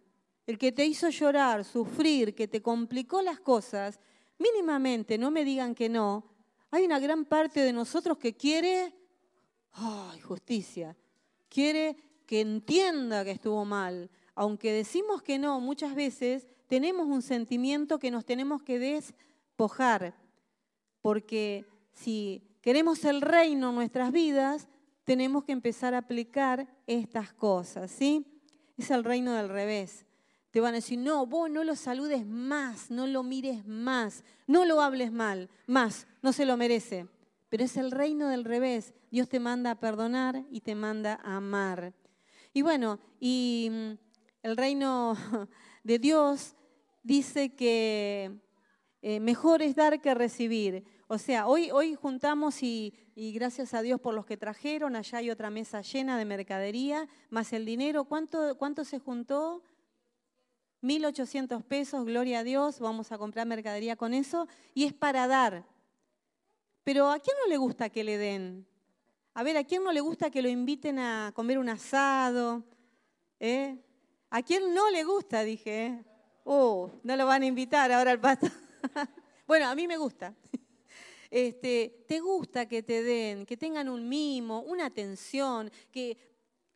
el 0.48 0.58
que 0.58 0.72
te 0.72 0.84
hizo 0.84 1.08
llorar, 1.10 1.64
sufrir, 1.64 2.34
que 2.34 2.48
te 2.48 2.60
complicó 2.60 3.22
las 3.22 3.38
cosas, 3.38 4.00
mínimamente, 4.38 5.16
no 5.16 5.30
me 5.30 5.44
digan 5.44 5.76
que 5.76 5.88
no, 5.88 6.24
hay 6.72 6.84
una 6.84 6.98
gran 6.98 7.24
parte 7.24 7.60
de 7.60 7.72
nosotros 7.72 8.18
que 8.18 8.34
quiere 8.34 8.92
¡ay, 9.72 10.20
justicia! 10.20 10.96
Quiere 11.48 11.96
que 12.26 12.40
entienda 12.40 13.24
que 13.24 13.32
estuvo 13.32 13.64
mal. 13.64 14.10
Aunque 14.34 14.72
decimos 14.72 15.22
que 15.22 15.38
no, 15.38 15.60
muchas 15.60 15.94
veces 15.94 16.46
tenemos 16.66 17.06
un 17.06 17.22
sentimiento 17.22 17.98
que 17.98 18.10
nos 18.10 18.24
tenemos 18.24 18.62
que 18.62 18.78
despojar. 18.78 20.14
Porque 21.00 21.64
si 21.92 22.42
queremos 22.60 23.04
el 23.04 23.20
reino 23.20 23.70
en 23.70 23.74
nuestras 23.76 24.12
vidas, 24.12 24.68
tenemos 25.04 25.44
que 25.44 25.52
empezar 25.52 25.94
a 25.94 25.98
aplicar 25.98 26.68
estas 26.86 27.32
cosas, 27.32 27.90
¿sí? 27.90 28.26
Es 28.76 28.90
el 28.90 29.04
reino 29.04 29.32
del 29.32 29.48
revés. 29.48 30.04
Te 30.58 30.62
van 30.62 30.74
a 30.74 30.78
decir, 30.78 30.98
no, 30.98 31.24
vos 31.24 31.48
no 31.48 31.62
lo 31.62 31.76
saludes 31.76 32.26
más, 32.26 32.90
no 32.90 33.06
lo 33.06 33.22
mires 33.22 33.64
más, 33.64 34.24
no 34.48 34.64
lo 34.64 34.82
hables 34.82 35.12
mal, 35.12 35.48
más, 35.68 36.08
no 36.20 36.32
se 36.32 36.44
lo 36.44 36.56
merece. 36.56 37.06
Pero 37.48 37.62
es 37.62 37.76
el 37.76 37.92
reino 37.92 38.26
del 38.26 38.44
revés. 38.44 38.92
Dios 39.12 39.28
te 39.28 39.38
manda 39.38 39.70
a 39.70 39.78
perdonar 39.78 40.44
y 40.50 40.62
te 40.62 40.74
manda 40.74 41.20
a 41.22 41.36
amar. 41.36 41.94
Y 42.52 42.62
bueno, 42.62 42.98
y 43.20 43.68
mm, 43.70 43.90
el 44.42 44.56
reino 44.56 45.16
de 45.84 46.00
Dios 46.00 46.56
dice 47.04 47.54
que 47.54 48.40
eh, 49.00 49.20
mejor 49.20 49.62
es 49.62 49.76
dar 49.76 50.00
que 50.00 50.12
recibir. 50.12 50.82
O 51.06 51.18
sea, 51.18 51.46
hoy, 51.46 51.70
hoy 51.70 51.94
juntamos 51.94 52.64
y, 52.64 52.92
y, 53.14 53.30
gracias 53.30 53.74
a 53.74 53.82
Dios 53.82 54.00
por 54.00 54.12
los 54.12 54.26
que 54.26 54.36
trajeron, 54.36 54.96
allá 54.96 55.18
hay 55.18 55.30
otra 55.30 55.50
mesa 55.50 55.82
llena 55.82 56.18
de 56.18 56.24
mercadería, 56.24 57.08
más 57.30 57.52
el 57.52 57.64
dinero. 57.64 58.06
¿Cuánto, 58.06 58.58
cuánto 58.58 58.84
se 58.84 58.98
juntó? 58.98 59.62
1.800 60.82 61.62
pesos, 61.64 62.04
gloria 62.04 62.40
a 62.40 62.44
Dios, 62.44 62.78
vamos 62.78 63.10
a 63.10 63.18
comprar 63.18 63.46
mercadería 63.46 63.96
con 63.96 64.14
eso 64.14 64.46
y 64.74 64.84
es 64.84 64.92
para 64.92 65.26
dar. 65.26 65.64
Pero 66.84 67.10
¿a 67.10 67.18
quién 67.18 67.36
no 67.42 67.48
le 67.48 67.56
gusta 67.56 67.90
que 67.90 68.04
le 68.04 68.16
den? 68.16 68.66
A 69.34 69.42
ver, 69.42 69.56
¿a 69.56 69.64
quién 69.64 69.84
no 69.84 69.92
le 69.92 70.00
gusta 70.00 70.30
que 70.30 70.42
lo 70.42 70.48
inviten 70.48 70.98
a 70.98 71.32
comer 71.34 71.58
un 71.58 71.68
asado? 71.68 72.64
¿Eh? 73.38 73.76
¿A 74.30 74.42
quién 74.42 74.74
no 74.74 74.90
le 74.90 75.04
gusta? 75.04 75.42
Dije. 75.42 75.86
¿eh? 75.86 76.04
Oh, 76.44 76.90
no 77.02 77.16
lo 77.16 77.26
van 77.26 77.42
a 77.42 77.46
invitar 77.46 77.92
ahora 77.92 78.12
al 78.12 78.20
pasto. 78.20 78.46
bueno, 79.46 79.68
a 79.68 79.74
mí 79.74 79.86
me 79.86 79.96
gusta. 79.96 80.34
Este, 81.30 82.06
te 82.08 82.20
gusta 82.20 82.66
que 82.66 82.82
te 82.82 83.02
den, 83.02 83.44
que 83.44 83.58
tengan 83.58 83.90
un 83.90 84.08
mimo, 84.08 84.60
una 84.60 84.86
atención, 84.86 85.70
que, 85.92 86.16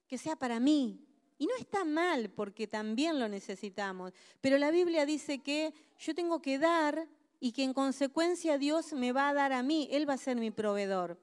que 0.06 0.18
sea 0.18 0.36
para 0.36 0.60
mí, 0.60 1.02
y 1.42 1.46
no 1.48 1.56
está 1.58 1.84
mal 1.84 2.30
porque 2.30 2.68
también 2.68 3.18
lo 3.18 3.28
necesitamos, 3.28 4.12
pero 4.40 4.58
la 4.58 4.70
Biblia 4.70 5.04
dice 5.04 5.40
que 5.40 5.74
yo 5.98 6.14
tengo 6.14 6.40
que 6.40 6.56
dar 6.56 7.08
y 7.40 7.50
que 7.50 7.64
en 7.64 7.74
consecuencia 7.74 8.58
Dios 8.58 8.92
me 8.92 9.10
va 9.10 9.28
a 9.28 9.34
dar 9.34 9.52
a 9.52 9.64
mí, 9.64 9.88
Él 9.90 10.08
va 10.08 10.14
a 10.14 10.18
ser 10.18 10.36
mi 10.36 10.52
proveedor. 10.52 11.18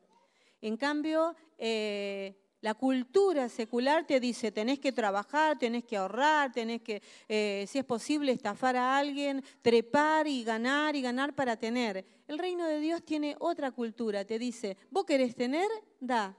En 0.60 0.76
cambio, 0.76 1.38
eh, 1.58 2.36
la 2.60 2.74
cultura 2.74 3.48
secular 3.48 4.06
te 4.06 4.20
dice, 4.20 4.52
tenés 4.52 4.80
que 4.80 4.92
trabajar, 4.92 5.58
tenés 5.58 5.86
que 5.86 5.96
ahorrar, 5.96 6.52
tenés 6.52 6.82
que, 6.82 7.02
eh, 7.30 7.64
si 7.70 7.80
es 7.80 7.86
posible, 7.86 8.34
estafar 8.34 8.76
a 8.76 8.98
alguien, 8.98 9.42
trepar 9.62 10.28
y 10.28 10.44
ganar 10.44 10.98
y 10.98 11.02
ganar 11.02 11.34
para 11.34 11.56
tener. 11.56 12.06
El 12.28 12.40
reino 12.40 12.68
de 12.68 12.82
Dios 12.82 13.06
tiene 13.06 13.38
otra 13.40 13.72
cultura, 13.72 14.26
te 14.26 14.38
dice, 14.38 14.76
vos 14.92 15.06
querés 15.06 15.34
tener, 15.34 15.70
da. 16.02 16.36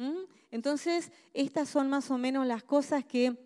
¿Mm? 0.00 0.24
Entonces, 0.50 1.12
estas 1.34 1.68
son 1.68 1.90
más 1.90 2.10
o 2.10 2.16
menos 2.16 2.46
las 2.46 2.62
cosas 2.62 3.04
que 3.04 3.36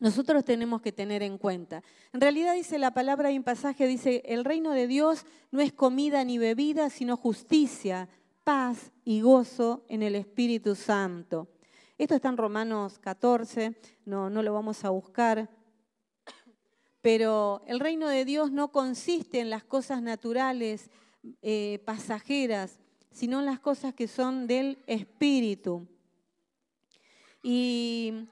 nosotros 0.00 0.42
tenemos 0.42 0.80
que 0.80 0.92
tener 0.92 1.22
en 1.22 1.36
cuenta. 1.36 1.82
En 2.14 2.22
realidad 2.22 2.54
dice 2.54 2.78
la 2.78 2.94
palabra, 2.94 3.28
hay 3.28 3.36
un 3.36 3.44
pasaje, 3.44 3.86
dice, 3.86 4.22
el 4.24 4.46
reino 4.46 4.72
de 4.72 4.86
Dios 4.86 5.26
no 5.50 5.60
es 5.60 5.74
comida 5.74 6.24
ni 6.24 6.38
bebida, 6.38 6.88
sino 6.88 7.18
justicia, 7.18 8.08
paz 8.44 8.92
y 9.04 9.20
gozo 9.20 9.84
en 9.88 10.02
el 10.02 10.14
Espíritu 10.14 10.74
Santo. 10.74 11.48
Esto 11.98 12.14
está 12.14 12.30
en 12.30 12.38
Romanos 12.38 12.98
14, 12.98 13.78
no, 14.06 14.30
no 14.30 14.42
lo 14.42 14.54
vamos 14.54 14.86
a 14.86 14.88
buscar, 14.88 15.50
pero 17.02 17.62
el 17.66 17.78
reino 17.78 18.08
de 18.08 18.24
Dios 18.24 18.52
no 18.52 18.72
consiste 18.72 19.40
en 19.40 19.50
las 19.50 19.64
cosas 19.64 20.00
naturales, 20.00 20.88
eh, 21.42 21.82
pasajeras, 21.84 22.78
sino 23.10 23.42
las 23.42 23.60
cosas 23.60 23.94
que 23.94 24.08
son 24.08 24.46
del 24.46 24.78
Espíritu. 24.86 25.86
Y 27.42 28.28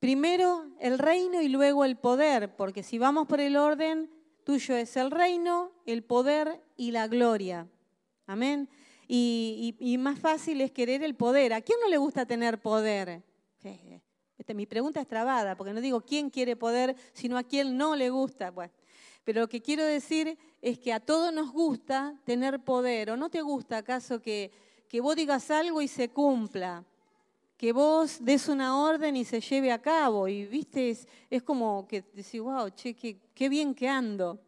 primero 0.00 0.66
el 0.80 0.98
reino 0.98 1.40
y 1.40 1.48
luego 1.48 1.84
el 1.84 1.96
poder, 1.96 2.54
porque 2.56 2.82
si 2.82 2.98
vamos 2.98 3.26
por 3.26 3.40
el 3.40 3.56
orden, 3.56 4.10
tuyo 4.44 4.76
es 4.76 4.96
el 4.96 5.10
reino, 5.10 5.72
el 5.86 6.02
poder 6.02 6.62
y 6.76 6.90
la 6.90 7.08
gloria. 7.08 7.66
Amén. 8.26 8.68
Y, 9.06 9.96
más 9.98 10.18
fácil 10.18 10.60
es 10.60 10.72
querer 10.72 11.02
el 11.02 11.14
poder. 11.14 11.52
¿A 11.52 11.60
quién 11.60 11.78
no 11.80 11.88
le 11.88 11.98
gusta 11.98 12.26
tener 12.26 12.60
poder? 12.60 13.22
Mi 14.54 14.66
pregunta 14.66 15.00
es 15.00 15.06
trabada, 15.06 15.56
porque 15.56 15.72
no 15.72 15.80
digo 15.80 16.02
quién 16.02 16.30
quiere 16.30 16.56
poder, 16.56 16.96
sino 17.12 17.38
a 17.38 17.42
quién 17.42 17.76
no 17.76 17.96
le 17.96 18.10
gusta. 18.10 18.52
Pero 19.24 19.40
lo 19.40 19.48
que 19.48 19.62
quiero 19.62 19.84
decir 19.84 20.38
es 20.60 20.78
que 20.78 20.92
a 20.92 21.00
todos 21.00 21.32
nos 21.32 21.50
gusta 21.52 22.14
tener 22.24 22.60
poder. 22.60 23.10
¿O 23.10 23.16
no 23.16 23.30
te 23.30 23.42
gusta 23.42 23.78
acaso 23.78 24.20
que, 24.20 24.50
que 24.88 25.00
vos 25.00 25.16
digas 25.16 25.50
algo 25.50 25.80
y 25.80 25.88
se 25.88 26.10
cumpla? 26.10 26.84
que 27.56 27.72
vos 27.72 28.22
des 28.22 28.48
una 28.48 28.78
orden 28.78 29.16
y 29.16 29.24
se 29.24 29.40
lleve 29.40 29.72
a 29.72 29.80
cabo. 29.80 30.28
Y 30.28 30.44
viste, 30.44 30.90
es, 31.30 31.42
como 31.42 31.86
que 31.88 32.02
decís, 32.12 32.40
wow, 32.40 32.68
che, 32.70 32.94
qué, 32.94 33.16
qué 33.34 33.48
bien 33.48 33.74
que 33.74 33.88
ando. 33.88 34.38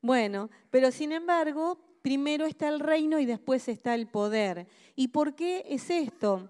Bueno, 0.00 0.48
pero 0.70 0.90
sin 0.90 1.12
embargo, 1.12 1.78
primero 2.00 2.46
está 2.46 2.68
el 2.68 2.80
reino 2.80 3.18
y 3.18 3.26
después 3.26 3.68
está 3.68 3.94
el 3.94 4.06
poder. 4.06 4.66
¿Y 4.94 5.08
por 5.08 5.34
qué 5.34 5.64
es 5.68 5.90
esto? 5.90 6.48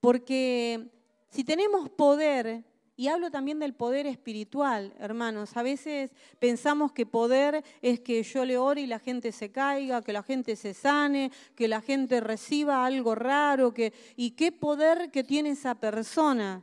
Porque 0.00 0.88
si 1.28 1.44
tenemos 1.44 1.90
poder, 1.90 2.64
y 2.96 3.08
hablo 3.08 3.30
también 3.30 3.58
del 3.58 3.74
poder 3.74 4.06
espiritual, 4.06 4.94
hermanos. 4.98 5.54
A 5.56 5.62
veces 5.62 6.10
pensamos 6.38 6.92
que 6.92 7.04
poder 7.04 7.62
es 7.82 8.00
que 8.00 8.22
yo 8.22 8.46
le 8.46 8.56
ore 8.56 8.80
y 8.80 8.86
la 8.86 8.98
gente 8.98 9.32
se 9.32 9.52
caiga, 9.52 10.00
que 10.00 10.14
la 10.14 10.22
gente 10.22 10.56
se 10.56 10.72
sane, 10.72 11.30
que 11.54 11.68
la 11.68 11.82
gente 11.82 12.20
reciba 12.22 12.86
algo 12.86 13.14
raro, 13.14 13.74
que, 13.74 13.92
y 14.16 14.30
qué 14.30 14.50
poder 14.50 15.10
que 15.10 15.22
tiene 15.22 15.50
esa 15.50 15.74
persona. 15.74 16.62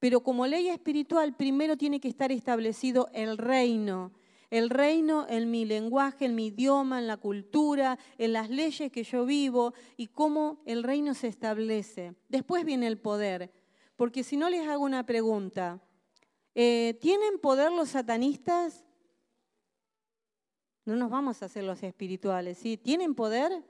Pero 0.00 0.22
como 0.22 0.46
ley 0.46 0.68
espiritual, 0.68 1.36
primero 1.36 1.76
tiene 1.76 2.00
que 2.00 2.08
estar 2.08 2.32
establecido 2.32 3.08
el 3.12 3.38
reino. 3.38 4.10
El 4.50 4.70
reino 4.70 5.26
en 5.28 5.52
mi 5.52 5.64
lenguaje, 5.64 6.24
en 6.24 6.34
mi 6.34 6.48
idioma, 6.48 6.98
en 6.98 7.06
la 7.06 7.18
cultura, 7.18 7.96
en 8.18 8.32
las 8.32 8.50
leyes 8.50 8.90
que 8.90 9.04
yo 9.04 9.24
vivo 9.24 9.74
y 9.96 10.08
cómo 10.08 10.60
el 10.66 10.82
reino 10.82 11.14
se 11.14 11.28
establece. 11.28 12.14
Después 12.28 12.64
viene 12.64 12.88
el 12.88 12.98
poder. 12.98 13.52
Porque 14.00 14.24
si 14.24 14.38
no 14.38 14.48
les 14.48 14.66
hago 14.66 14.82
una 14.84 15.04
pregunta, 15.04 15.78
eh, 16.54 16.96
¿tienen 17.02 17.38
poder 17.38 17.70
los 17.70 17.90
satanistas? 17.90 18.82
No 20.86 20.96
nos 20.96 21.10
vamos 21.10 21.42
a 21.42 21.44
hacer 21.44 21.64
los 21.64 21.82
espirituales, 21.82 22.56
¿sí? 22.56 22.78
¿Tienen 22.78 23.14
poder? 23.14 23.62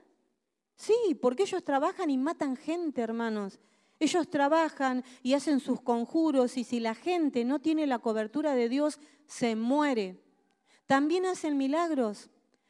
Sí, 0.73 0.95
porque 1.21 1.43
ellos 1.43 1.65
trabajan 1.65 2.09
y 2.09 2.17
matan 2.17 2.55
gente, 2.55 3.01
hermanos. 3.01 3.59
Ellos 3.99 4.29
trabajan 4.29 5.03
y 5.21 5.33
hacen 5.33 5.59
sus 5.59 5.81
conjuros 5.81 6.55
y 6.55 6.63
si 6.63 6.79
la 6.79 6.95
gente 6.95 7.43
no 7.43 7.59
tiene 7.59 7.85
la 7.85 7.99
cobertura 7.99 8.55
de 8.55 8.69
Dios, 8.69 9.01
se 9.25 9.57
muere. 9.57 10.23
También 10.85 11.25
hacen 11.25 11.57
milagros. 11.57 12.29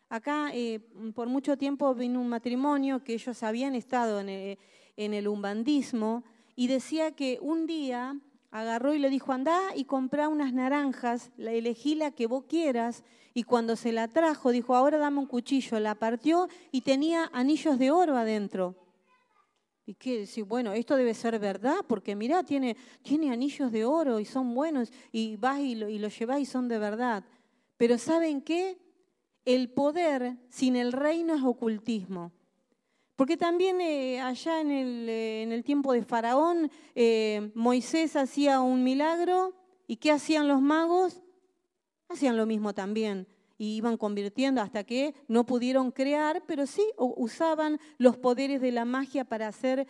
Acá 0.10 0.50
eh, 0.52 0.80
por 1.14 1.28
mucho 1.28 1.56
tiempo 1.60 1.94
vino 1.94 2.22
un 2.22 2.28
matrimonio 2.28 3.04
que 3.04 3.14
ellos 3.14 3.44
habían 3.44 3.76
estado 3.76 4.20
en 4.20 4.58
en 4.98 5.14
el 5.14 5.28
umbandismo 5.28 6.24
y 6.62 6.68
decía 6.68 7.10
que 7.10 7.40
un 7.42 7.66
día 7.66 8.20
agarró 8.52 8.94
y 8.94 9.00
le 9.00 9.10
dijo, 9.10 9.34
anda 9.34 9.60
y 9.76 9.86
comprá 9.86 10.30
unas 10.30 10.54
naranjas, 10.54 11.32
elegí 11.40 11.96
la 11.96 12.12
que 12.12 12.28
vos 12.28 12.44
quieras, 12.48 13.04
y 13.34 13.42
cuando 13.42 13.76
se 13.76 13.92
la 13.92 14.08
trajo, 14.08 14.52
dijo, 14.52 14.76
ahora 14.76 15.00
dame 15.00 15.18
un 15.18 15.26
cuchillo, 15.26 15.80
la 15.80 15.96
partió 15.96 16.50
y 16.72 16.82
tenía 16.82 17.32
anillos 17.34 17.80
de 17.80 17.90
oro 17.90 18.16
adentro. 18.16 18.76
Y 19.88 19.96
qué 19.96 20.20
decir, 20.20 20.44
bueno, 20.44 20.72
esto 20.74 20.96
debe 20.96 21.16
ser 21.16 21.40
verdad, 21.40 21.78
porque 21.88 22.16
mirá, 22.16 22.44
tiene, 22.44 22.78
tiene 23.02 23.32
anillos 23.32 23.72
de 23.72 23.84
oro 23.84 24.20
y 24.20 24.26
son 24.26 24.54
buenos, 24.54 24.94
y 25.12 25.38
vas 25.38 25.62
y 25.62 25.74
lo, 25.74 25.90
y 25.90 25.98
lo 25.98 26.10
y 26.10 26.46
son 26.46 26.68
de 26.68 26.78
verdad. 26.78 27.24
Pero 27.78 27.98
¿saben 27.98 28.40
qué? 28.40 28.78
El 29.46 29.72
poder 29.72 30.38
sin 30.50 30.76
el 30.76 30.92
reino 30.92 31.34
es 31.34 31.42
ocultismo. 31.42 32.32
Porque 33.16 33.38
también 33.38 33.82
eh, 33.82 34.20
allá 34.20 34.62
eh, 34.62 35.44
en 35.44 35.52
el, 35.52 35.64
tiempo 35.64 35.94
de 35.94 36.04
Faraón, 36.04 36.72
eh, 36.96 37.52
Moisés 37.54 38.16
hacía 38.16 38.62
un 38.62 38.84
milagro 38.84 39.54
y 39.88 39.98
¿qué 39.98 40.12
hacían 40.12 40.48
los 40.48 40.62
magos? 40.62 41.22
Hacían 42.10 42.38
lo 42.38 42.46
mismo 42.46 42.74
también 42.74 43.28
y 43.58 43.76
iban 43.76 43.98
convirtiendo 43.98 44.62
hasta 44.62 44.84
que 44.84 45.14
no 45.28 45.46
pudieron 45.46 45.92
crear, 45.92 46.44
pero 46.48 46.66
sí 46.66 46.84
usaban 46.98 47.80
los 48.00 48.18
poderes 48.18 48.60
de 48.60 48.72
la 48.72 48.86
magia 48.86 49.24
para 49.24 49.48
hacer 49.48 49.88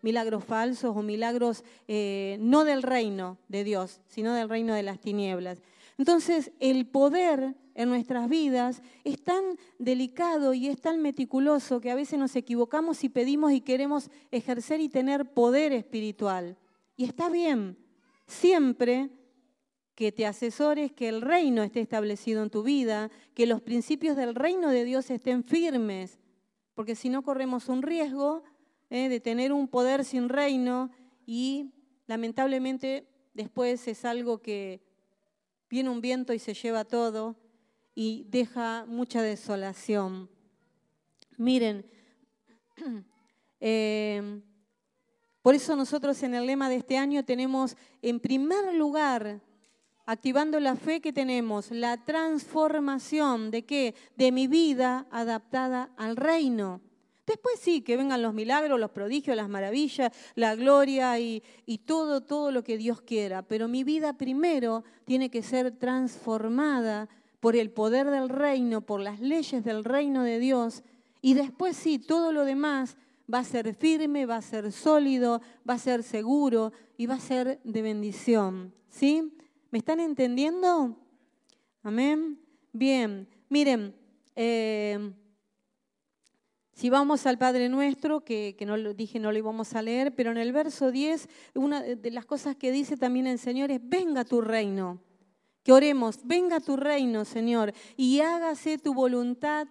milagros 0.00 0.44
falsos 0.44 0.96
o 0.96 1.02
milagros 1.02 1.64
no 1.88 2.64
del 2.64 2.82
reino 2.84 3.36
de 3.48 3.64
Dios, 3.64 4.00
sino 4.06 4.32
del 4.32 4.48
reino 4.48 4.74
de 4.74 4.84
las 4.84 5.00
tinieblas. 5.00 5.60
Entonces, 5.98 6.52
el 6.60 6.86
poder 6.86 7.54
en 7.74 7.88
nuestras 7.88 8.28
vidas 8.28 8.82
es 9.04 9.22
tan 9.22 9.42
delicado 9.78 10.54
y 10.54 10.68
es 10.68 10.80
tan 10.80 11.02
meticuloso 11.02 11.80
que 11.80 11.90
a 11.90 11.94
veces 11.94 12.18
nos 12.18 12.34
equivocamos 12.36 13.02
y 13.04 13.08
pedimos 13.08 13.52
y 13.52 13.60
queremos 13.60 14.10
ejercer 14.30 14.80
y 14.80 14.88
tener 14.88 15.32
poder 15.32 15.72
espiritual. 15.72 16.56
Y 16.96 17.04
está 17.04 17.28
bien, 17.28 17.76
siempre 18.26 19.10
que 19.94 20.12
te 20.12 20.26
asesores 20.26 20.92
que 20.92 21.08
el 21.08 21.20
reino 21.20 21.62
esté 21.62 21.80
establecido 21.80 22.42
en 22.42 22.50
tu 22.50 22.62
vida, 22.62 23.10
que 23.34 23.46
los 23.46 23.60
principios 23.60 24.16
del 24.16 24.34
reino 24.34 24.70
de 24.70 24.84
Dios 24.84 25.10
estén 25.10 25.44
firmes, 25.44 26.18
porque 26.74 26.96
si 26.96 27.08
no 27.08 27.22
corremos 27.22 27.68
un 27.68 27.82
riesgo 27.82 28.42
¿eh? 28.90 29.08
de 29.08 29.20
tener 29.20 29.52
un 29.52 29.68
poder 29.68 30.04
sin 30.04 30.28
reino 30.28 30.90
y 31.26 31.70
lamentablemente 32.06 33.06
después 33.34 33.86
es 33.86 34.04
algo 34.04 34.38
que 34.38 34.82
viene 35.74 35.90
un 35.90 36.00
viento 36.00 36.32
y 36.32 36.38
se 36.38 36.54
lleva 36.54 36.84
todo 36.84 37.34
y 37.96 38.28
deja 38.28 38.84
mucha 38.86 39.22
desolación. 39.22 40.30
Miren, 41.36 41.84
eh, 43.60 44.40
por 45.42 45.56
eso 45.56 45.74
nosotros 45.74 46.22
en 46.22 46.34
el 46.34 46.46
lema 46.46 46.68
de 46.68 46.76
este 46.76 46.96
año 46.96 47.24
tenemos 47.24 47.76
en 48.02 48.20
primer 48.20 48.72
lugar, 48.74 49.40
activando 50.06 50.60
la 50.60 50.76
fe 50.76 51.00
que 51.00 51.12
tenemos, 51.12 51.72
la 51.72 52.04
transformación 52.04 53.50
de 53.50 53.64
qué? 53.64 53.96
De 54.14 54.30
mi 54.30 54.46
vida 54.46 55.08
adaptada 55.10 55.90
al 55.96 56.14
reino. 56.14 56.82
Después 57.26 57.58
sí, 57.58 57.80
que 57.80 57.96
vengan 57.96 58.20
los 58.20 58.34
milagros, 58.34 58.78
los 58.78 58.90
prodigios, 58.90 59.36
las 59.36 59.48
maravillas, 59.48 60.12
la 60.34 60.54
gloria 60.54 61.18
y, 61.18 61.42
todo, 61.86 62.20
todo 62.20 62.50
lo 62.50 62.62
que 62.62 62.76
Dios 62.76 63.00
quiera. 63.00 63.42
Pero 63.42 63.66
mi 63.66 63.82
vida 63.82 64.18
primero 64.18 64.84
tiene 65.04 65.30
que 65.30 65.42
ser 65.42 65.70
transformada 65.72 67.08
por 67.40 67.56
el 67.56 67.70
poder 67.70 68.10
del 68.10 68.28
reino, 68.28 68.82
por 68.82 69.00
las 69.00 69.20
leyes 69.20 69.64
del 69.64 69.84
reino 69.84 70.22
de 70.22 70.38
Dios. 70.38 70.82
Y 71.22 71.32
después 71.34 71.76
sí, 71.76 71.98
todo 71.98 72.30
lo 72.30 72.44
demás 72.44 72.98
va 73.32 73.38
a 73.38 73.44
ser 73.44 73.74
firme, 73.74 74.26
va 74.26 74.36
a 74.36 74.42
ser 74.42 74.70
sólido, 74.70 75.40
va 75.68 75.74
a 75.74 75.78
ser 75.78 76.02
seguro 76.02 76.72
y 76.98 77.06
va 77.06 77.14
a 77.14 77.20
ser 77.20 77.58
de 77.64 77.82
bendición. 77.82 78.74
¿Sí? 78.90 79.32
¿Me 79.70 79.78
están 79.78 79.98
entendiendo? 79.98 80.98
Amén. 81.82 82.38
Bien, 82.72 83.26
miren. 83.48 83.94
Eh, 84.36 85.14
si 86.74 86.90
vamos 86.90 87.24
al 87.26 87.38
Padre 87.38 87.68
Nuestro, 87.68 88.24
que, 88.24 88.56
no 88.66 88.76
lo 88.76 88.94
dije, 88.94 89.20
no 89.20 89.30
lo 89.30 89.38
íbamos 89.38 89.74
a 89.74 89.82
leer, 89.82 90.14
pero 90.14 90.32
en 90.32 90.38
el 90.38 90.52
verso 90.52 90.90
10, 90.90 91.28
una 91.54 91.82
de 91.82 92.10
las 92.10 92.26
cosas 92.26 92.56
que 92.56 92.72
dice 92.72 92.96
también 92.96 93.28
el 93.28 93.38
Señor 93.38 93.70
es, 93.70 93.80
venga 93.82 94.24
tu 94.24 94.40
reino. 94.40 95.00
Que 95.62 95.72
oremos, 95.72 96.18
venga 96.24 96.60
tu 96.60 96.76
reino, 96.76 97.24
Señor, 97.24 97.72
y 97.96 98.20
hágase 98.20 98.76
tu 98.76 98.92
voluntad 98.92 99.68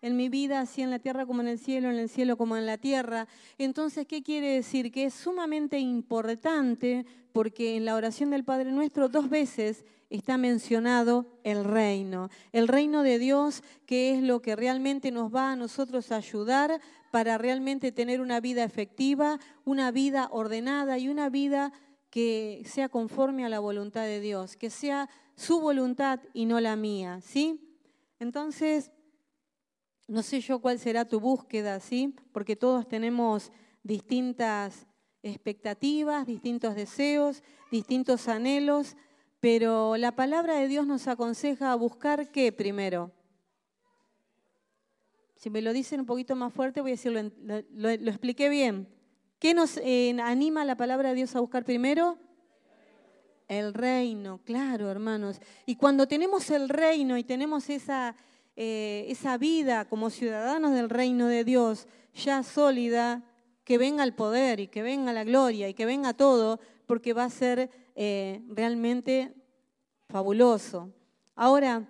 en 0.00 0.16
mi 0.16 0.28
vida, 0.28 0.60
así 0.60 0.82
en 0.82 0.90
la 0.90 0.98
tierra 0.98 1.26
como 1.26 1.42
en 1.42 1.48
el 1.48 1.58
cielo, 1.58 1.90
en 1.90 1.98
el 1.98 2.08
cielo 2.08 2.36
como 2.36 2.56
en 2.56 2.64
la 2.64 2.78
tierra. 2.78 3.28
Entonces, 3.58 4.06
¿qué 4.06 4.22
quiere 4.22 4.48
decir? 4.54 4.90
Que 4.90 5.04
es 5.04 5.14
sumamente 5.14 5.78
importante 5.78 7.04
porque 7.32 7.76
en 7.76 7.84
la 7.84 7.94
oración 7.94 8.30
del 8.30 8.44
Padre 8.44 8.72
Nuestro 8.72 9.08
dos 9.08 9.28
veces 9.28 9.84
está 10.10 10.38
mencionado 10.38 11.26
el 11.42 11.64
reino. 11.64 12.30
El 12.52 12.68
reino 12.68 13.02
de 13.02 13.18
Dios, 13.18 13.62
que 13.86 14.14
es 14.14 14.22
lo 14.22 14.40
que 14.40 14.56
realmente 14.56 15.10
nos 15.10 15.34
va 15.34 15.52
a 15.52 15.56
nosotros 15.56 16.12
a 16.12 16.16
ayudar 16.16 16.80
para 17.10 17.38
realmente 17.38 17.92
tener 17.92 18.20
una 18.20 18.40
vida 18.40 18.64
efectiva, 18.64 19.38
una 19.64 19.90
vida 19.90 20.28
ordenada 20.30 20.98
y 20.98 21.08
una 21.08 21.28
vida 21.28 21.72
que 22.10 22.62
sea 22.64 22.88
conforme 22.88 23.44
a 23.44 23.48
la 23.48 23.58
voluntad 23.58 24.04
de 24.04 24.20
Dios, 24.20 24.56
que 24.56 24.70
sea 24.70 25.08
su 25.34 25.60
voluntad 25.60 26.20
y 26.32 26.46
no 26.46 26.60
la 26.60 26.76
mía, 26.76 27.20
¿sí? 27.20 27.60
Entonces, 28.18 28.90
no 30.08 30.22
sé 30.22 30.40
yo 30.40 30.60
cuál 30.60 30.78
será 30.78 31.04
tu 31.04 31.20
búsqueda, 31.20 31.80
¿sí? 31.80 32.14
Porque 32.32 32.56
todos 32.56 32.88
tenemos 32.88 33.52
distintas 33.82 34.86
expectativas, 35.22 36.26
distintos 36.26 36.74
deseos, 36.74 37.42
distintos 37.70 38.28
anhelos, 38.28 38.96
pero 39.40 39.96
la 39.96 40.16
palabra 40.16 40.56
de 40.56 40.68
Dios 40.68 40.86
nos 40.86 41.08
aconseja 41.08 41.72
a 41.72 41.74
buscar 41.74 42.30
qué 42.30 42.52
primero. 42.52 43.12
Si 45.36 45.50
me 45.50 45.62
lo 45.62 45.72
dicen 45.72 46.00
un 46.00 46.06
poquito 46.06 46.34
más 46.34 46.52
fuerte, 46.52 46.80
voy 46.80 46.92
a 46.92 46.94
decirlo, 46.94 47.30
lo, 47.74 47.90
expliqué 47.90 48.48
bien. 48.48 48.88
¿Qué 49.38 49.52
nos 49.54 49.78
anima 50.22 50.64
la 50.64 50.76
palabra 50.76 51.10
de 51.10 51.16
Dios 51.16 51.36
a 51.36 51.40
buscar 51.40 51.64
primero? 51.64 52.18
El 53.46 53.74
reino, 53.74 54.40
claro, 54.44 54.90
hermanos. 54.90 55.40
Y 55.66 55.76
cuando 55.76 56.08
tenemos 56.08 56.50
el 56.50 56.68
reino 56.68 57.16
y 57.16 57.22
tenemos 57.22 57.68
esa, 57.68 58.16
eh, 58.56 59.06
esa 59.08 59.38
vida 59.38 59.84
como 59.84 60.10
ciudadanos 60.10 60.72
del 60.72 60.90
reino 60.90 61.28
de 61.28 61.44
Dios 61.44 61.86
ya 62.14 62.42
sólida, 62.42 63.22
que 63.62 63.78
venga 63.78 64.04
el 64.04 64.14
poder 64.14 64.60
y 64.60 64.68
que 64.68 64.82
venga 64.82 65.12
la 65.12 65.24
gloria 65.24 65.68
y 65.68 65.74
que 65.74 65.86
venga 65.86 66.14
todo, 66.14 66.60
porque 66.86 67.12
va 67.12 67.24
a 67.24 67.30
ser 67.30 67.70
eh, 67.94 68.40
realmente 68.48 69.34
fabuloso. 70.08 70.90
Ahora, 71.34 71.86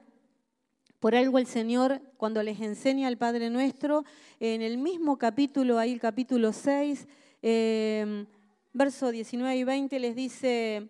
por 0.98 1.14
algo 1.14 1.38
el 1.38 1.46
Señor, 1.46 2.00
cuando 2.16 2.42
les 2.42 2.61
enseña 2.61 3.09
al 3.09 3.18
Padre 3.18 3.50
Nuestro, 3.50 4.04
en 4.40 4.62
el 4.62 4.78
mismo 4.78 5.18
capítulo, 5.18 5.78
ahí 5.78 5.92
el 5.92 6.00
capítulo 6.00 6.52
6, 6.52 7.06
eh, 7.42 8.26
verso 8.72 9.11
19 9.11 9.56
y 9.56 9.64
20, 9.64 9.98
les 10.00 10.16
dice, 10.16 10.88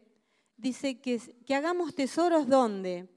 dice 0.56 1.00
que, 1.00 1.20
hagamos 1.54 1.94
tesoros 1.94 2.48
¿dónde? 2.48 3.08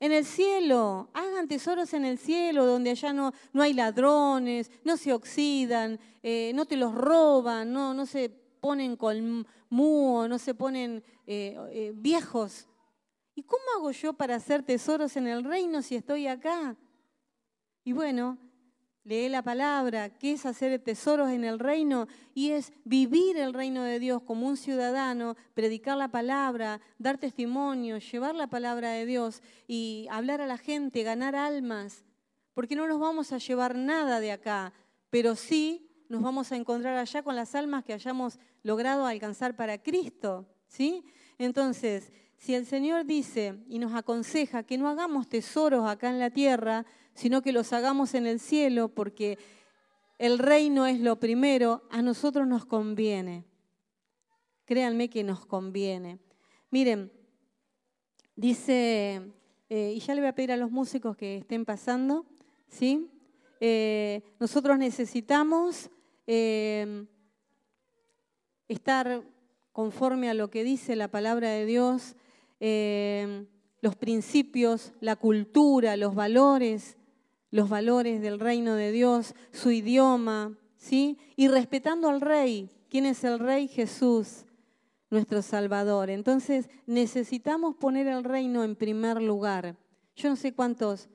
En 0.00 0.12
el 0.12 0.24
cielo, 0.24 1.08
hagan 1.14 1.48
tesoros 1.48 1.92
en 1.94 2.04
el 2.04 2.18
cielo, 2.18 2.66
donde 2.66 2.90
allá 2.90 3.12
no, 3.12 3.32
no 3.52 3.62
hay 3.62 3.72
ladrones, 3.72 4.70
no 4.84 4.96
se 4.96 5.12
oxidan, 5.12 5.98
eh, 6.22 6.52
no 6.54 6.66
te 6.66 6.76
los 6.76 6.94
roban, 6.94 7.72
no, 7.72 7.94
no 7.94 8.06
se 8.06 8.43
ponen 8.64 8.96
con 8.96 9.46
muo, 9.68 10.26
no 10.26 10.38
se 10.38 10.54
ponen 10.54 11.04
eh, 11.26 11.54
eh, 11.70 11.92
viejos. 11.94 12.66
¿Y 13.34 13.42
cómo 13.42 13.62
hago 13.76 13.90
yo 13.90 14.14
para 14.14 14.36
hacer 14.36 14.62
tesoros 14.62 15.18
en 15.18 15.26
el 15.26 15.44
reino 15.44 15.82
si 15.82 15.96
estoy 15.96 16.28
acá? 16.28 16.74
Y 17.84 17.92
bueno, 17.92 18.38
lee 19.02 19.28
la 19.28 19.42
palabra, 19.42 20.08
qué 20.08 20.32
es 20.32 20.46
hacer 20.46 20.78
tesoros 20.78 21.28
en 21.28 21.44
el 21.44 21.58
reino 21.58 22.08
y 22.32 22.52
es 22.52 22.72
vivir 22.84 23.36
el 23.36 23.52
reino 23.52 23.82
de 23.82 23.98
Dios 23.98 24.22
como 24.22 24.48
un 24.48 24.56
ciudadano, 24.56 25.36
predicar 25.52 25.98
la 25.98 26.08
palabra, 26.08 26.80
dar 26.96 27.18
testimonio, 27.18 27.98
llevar 27.98 28.34
la 28.34 28.46
palabra 28.46 28.92
de 28.92 29.04
Dios 29.04 29.42
y 29.66 30.06
hablar 30.10 30.40
a 30.40 30.46
la 30.46 30.56
gente, 30.56 31.02
ganar 31.02 31.36
almas, 31.36 32.02
porque 32.54 32.76
no 32.76 32.88
nos 32.88 32.98
vamos 32.98 33.30
a 33.32 33.36
llevar 33.36 33.74
nada 33.74 34.20
de 34.20 34.32
acá, 34.32 34.72
pero 35.10 35.36
sí 35.36 35.93
nos 36.08 36.22
vamos 36.22 36.52
a 36.52 36.56
encontrar 36.56 36.96
allá 36.96 37.22
con 37.22 37.36
las 37.36 37.54
almas 37.54 37.84
que 37.84 37.92
hayamos 37.92 38.38
logrado 38.62 39.06
alcanzar 39.06 39.56
para 39.56 39.78
Cristo, 39.78 40.46
¿sí? 40.66 41.04
Entonces, 41.38 42.12
si 42.36 42.54
el 42.54 42.66
Señor 42.66 43.06
dice 43.06 43.62
y 43.68 43.78
nos 43.78 43.94
aconseja 43.94 44.64
que 44.64 44.78
no 44.78 44.88
hagamos 44.88 45.28
tesoros 45.28 45.88
acá 45.88 46.10
en 46.10 46.18
la 46.18 46.30
tierra, 46.30 46.84
sino 47.14 47.42
que 47.42 47.52
los 47.52 47.72
hagamos 47.72 48.14
en 48.14 48.26
el 48.26 48.40
cielo, 48.40 48.88
porque 48.88 49.38
el 50.18 50.38
reino 50.38 50.86
es 50.86 51.00
lo 51.00 51.18
primero, 51.18 51.82
a 51.90 52.02
nosotros 52.02 52.46
nos 52.46 52.64
conviene. 52.66 53.44
Créanme 54.64 55.10
que 55.10 55.24
nos 55.24 55.46
conviene. 55.46 56.18
Miren, 56.70 57.12
dice, 58.36 59.32
eh, 59.68 59.92
y 59.96 60.00
ya 60.00 60.14
le 60.14 60.20
voy 60.20 60.28
a 60.28 60.34
pedir 60.34 60.52
a 60.52 60.56
los 60.56 60.70
músicos 60.70 61.16
que 61.16 61.38
estén 61.38 61.64
pasando, 61.64 62.26
¿sí? 62.68 63.10
Eh, 63.66 64.20
nosotros 64.38 64.76
necesitamos 64.76 65.88
eh, 66.26 67.06
estar 68.68 69.22
conforme 69.72 70.28
a 70.28 70.34
lo 70.34 70.50
que 70.50 70.64
dice 70.64 70.96
la 70.96 71.08
palabra 71.08 71.48
de 71.48 71.64
Dios, 71.64 72.14
los 73.80 73.96
principios, 73.96 74.92
la 75.00 75.16
cultura, 75.16 75.96
los 75.96 76.14
valores, 76.14 76.98
los 77.50 77.70
valores 77.70 78.20
del 78.20 78.38
reino 78.38 78.74
de 78.74 78.92
Dios, 78.92 79.34
su 79.50 79.70
idioma, 79.70 80.58
¿sí? 80.76 81.16
Y 81.34 81.48
respetando 81.48 82.10
al 82.10 82.20
rey. 82.20 82.68
¿Quién 82.90 83.06
es 83.06 83.24
el 83.24 83.38
rey? 83.38 83.66
Jesús, 83.68 84.44
nuestro 85.08 85.40
Salvador. 85.40 86.10
Entonces 86.10 86.68
necesitamos 86.84 87.76
poner 87.76 88.08
el 88.08 88.24
reino 88.24 88.62
en 88.62 88.76
primer 88.76 89.22
lugar. 89.22 89.78
Yo 90.16 90.28
no 90.28 90.36
sé 90.36 90.52
cuántos, 90.52 91.08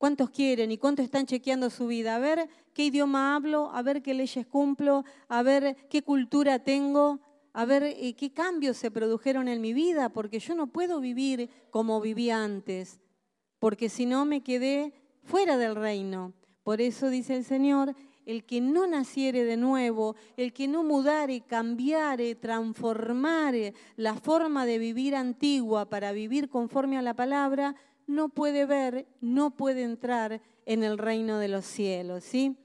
cuántos 0.00 0.30
quieren 0.30 0.72
y 0.72 0.78
cuántos 0.78 1.04
están 1.04 1.26
chequeando 1.26 1.68
su 1.68 1.86
vida. 1.86 2.16
A 2.16 2.18
ver 2.18 2.48
qué 2.72 2.86
idioma 2.86 3.36
hablo, 3.36 3.70
a 3.70 3.82
ver 3.82 4.00
qué 4.00 4.14
leyes 4.14 4.46
cumplo, 4.46 5.04
a 5.28 5.42
ver 5.42 5.76
qué 5.90 6.00
cultura 6.00 6.58
tengo, 6.58 7.20
a 7.52 7.66
ver 7.66 7.82
eh, 7.82 8.14
qué 8.14 8.32
cambios 8.32 8.78
se 8.78 8.90
produjeron 8.90 9.46
en 9.46 9.60
mi 9.60 9.74
vida, 9.74 10.08
porque 10.08 10.38
yo 10.38 10.54
no 10.54 10.68
puedo 10.68 11.00
vivir 11.00 11.50
como 11.68 12.00
vivía 12.00 12.42
antes, 12.42 12.98
porque 13.58 13.90
si 13.90 14.06
no 14.06 14.24
me 14.24 14.42
quedé 14.42 14.94
fuera 15.22 15.58
del 15.58 15.76
reino. 15.76 16.32
Por 16.62 16.80
eso 16.80 17.10
dice 17.10 17.36
el 17.36 17.44
Señor, 17.44 17.94
el 18.24 18.44
que 18.44 18.62
no 18.62 18.86
naciere 18.86 19.44
de 19.44 19.58
nuevo, 19.58 20.16
el 20.38 20.54
que 20.54 20.66
no 20.66 20.82
mudare, 20.82 21.42
cambiare, 21.42 22.36
transformare 22.36 23.74
la 23.96 24.14
forma 24.14 24.64
de 24.64 24.78
vivir 24.78 25.14
antigua 25.14 25.90
para 25.90 26.12
vivir 26.12 26.48
conforme 26.48 26.96
a 26.96 27.02
la 27.02 27.12
palabra, 27.12 27.76
no 28.10 28.28
puede 28.28 28.66
ver, 28.66 29.06
no 29.20 29.56
puede 29.56 29.82
entrar 29.82 30.40
en 30.66 30.82
el 30.82 30.98
reino 30.98 31.38
de 31.38 31.48
los 31.48 31.64
cielos. 31.64 32.24
¿sí? 32.24 32.56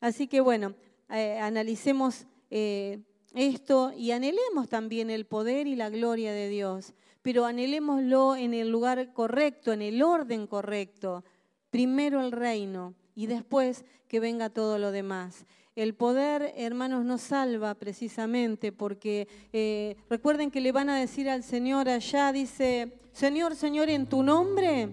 Así 0.00 0.26
que 0.28 0.40
bueno, 0.40 0.74
eh, 1.08 1.38
analicemos 1.38 2.26
eh, 2.50 3.00
esto 3.34 3.92
y 3.96 4.12
anhelemos 4.12 4.68
también 4.68 5.10
el 5.10 5.26
poder 5.26 5.66
y 5.66 5.76
la 5.76 5.90
gloria 5.90 6.32
de 6.32 6.48
Dios, 6.48 6.94
pero 7.22 7.44
anhelémoslo 7.44 8.36
en 8.36 8.54
el 8.54 8.70
lugar 8.70 9.12
correcto, 9.12 9.72
en 9.72 9.82
el 9.82 10.02
orden 10.02 10.46
correcto. 10.46 11.24
Primero 11.70 12.20
el 12.20 12.32
reino 12.32 12.94
y 13.14 13.26
después 13.26 13.84
que 14.08 14.20
venga 14.20 14.50
todo 14.50 14.78
lo 14.78 14.90
demás. 14.90 15.46
El 15.76 15.94
poder, 15.94 16.52
hermanos, 16.56 17.04
nos 17.04 17.20
salva 17.20 17.74
precisamente 17.74 18.72
porque 18.72 19.28
eh, 19.52 19.96
recuerden 20.10 20.50
que 20.50 20.60
le 20.60 20.72
van 20.72 20.90
a 20.90 20.98
decir 20.98 21.30
al 21.30 21.44
Señor 21.44 21.88
allá, 21.88 22.32
dice, 22.32 22.99
Señor, 23.12 23.56
Señor, 23.56 23.90
en 23.90 24.06
tu 24.06 24.22
nombre 24.22 24.88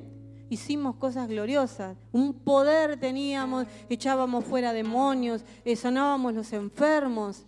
hicimos 0.49 0.95
cosas 0.95 1.27
gloriosas, 1.27 1.97
un 2.11 2.33
poder 2.33 2.99
teníamos, 2.99 3.67
echábamos 3.89 4.45
fuera 4.45 4.73
demonios, 4.73 5.43
eh, 5.65 5.75
sanábamos 5.75 6.33
los 6.33 6.53
enfermos. 6.53 7.45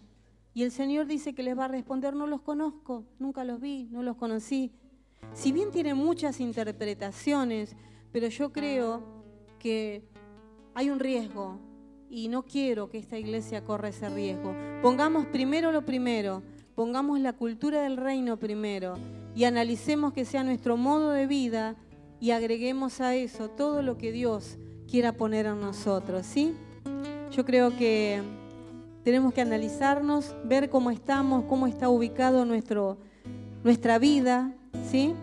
Y 0.54 0.64
el 0.64 0.72
Señor 0.72 1.06
dice 1.06 1.34
que 1.34 1.44
les 1.44 1.58
va 1.58 1.66
a 1.66 1.70
responder, 1.70 2.16
no 2.16 2.28
los 2.28 2.42
conozco, 2.42 3.06
nunca 3.18 3.44
los 3.44 3.60
vi, 3.60 3.88
no 3.92 4.04
los 4.04 4.18
conocí. 4.18 4.74
Si 5.34 5.52
bien 5.52 5.72
tiene 5.72 5.94
muchas 5.94 6.40
interpretaciones, 6.40 7.76
pero 8.12 8.28
yo 8.28 8.52
creo 8.52 9.04
que 9.60 10.04
hay 10.74 10.90
un 10.90 11.00
riesgo 11.00 11.60
y 12.10 12.28
no 12.28 12.44
quiero 12.44 12.90
que 12.90 12.98
esta 12.98 13.18
iglesia 13.18 13.64
corra 13.64 13.90
ese 13.90 14.10
riesgo. 14.10 14.56
Pongamos 14.82 15.28
primero 15.28 15.72
lo 15.72 15.86
primero, 15.86 16.42
pongamos 16.76 17.20
la 17.20 17.34
cultura 17.34 17.82
del 17.84 17.98
reino 17.98 18.38
primero 18.38 18.98
y 19.40 19.46
analicemos 19.46 20.12
que 20.12 20.26
sea 20.26 20.44
nuestro 20.44 20.76
modo 20.76 21.12
de 21.12 21.26
vida 21.26 21.78
y 22.20 22.32
agreguemos 22.32 23.00
a 23.00 23.16
eso 23.16 23.50
todo 23.50 23.82
lo 23.82 23.98
que 23.98 24.12
Dios 24.12 24.58
quiera 24.86 25.14
poner 25.14 25.46
en 25.46 25.62
nosotros, 25.62 26.26
¿sí? 26.26 26.54
Yo 27.32 27.46
creo 27.46 27.74
que 27.78 28.22
tenemos 29.06 29.34
que 29.34 29.40
analizarnos, 29.40 30.36
ver 30.44 30.70
cómo 30.70 30.92
estamos, 30.92 31.46
cómo 31.46 31.68
está 31.68 31.88
ubicado 31.88 32.44
nuestro, 32.44 32.98
nuestra 33.64 33.98
vida, 33.98 34.54
¿sí? 34.92 35.14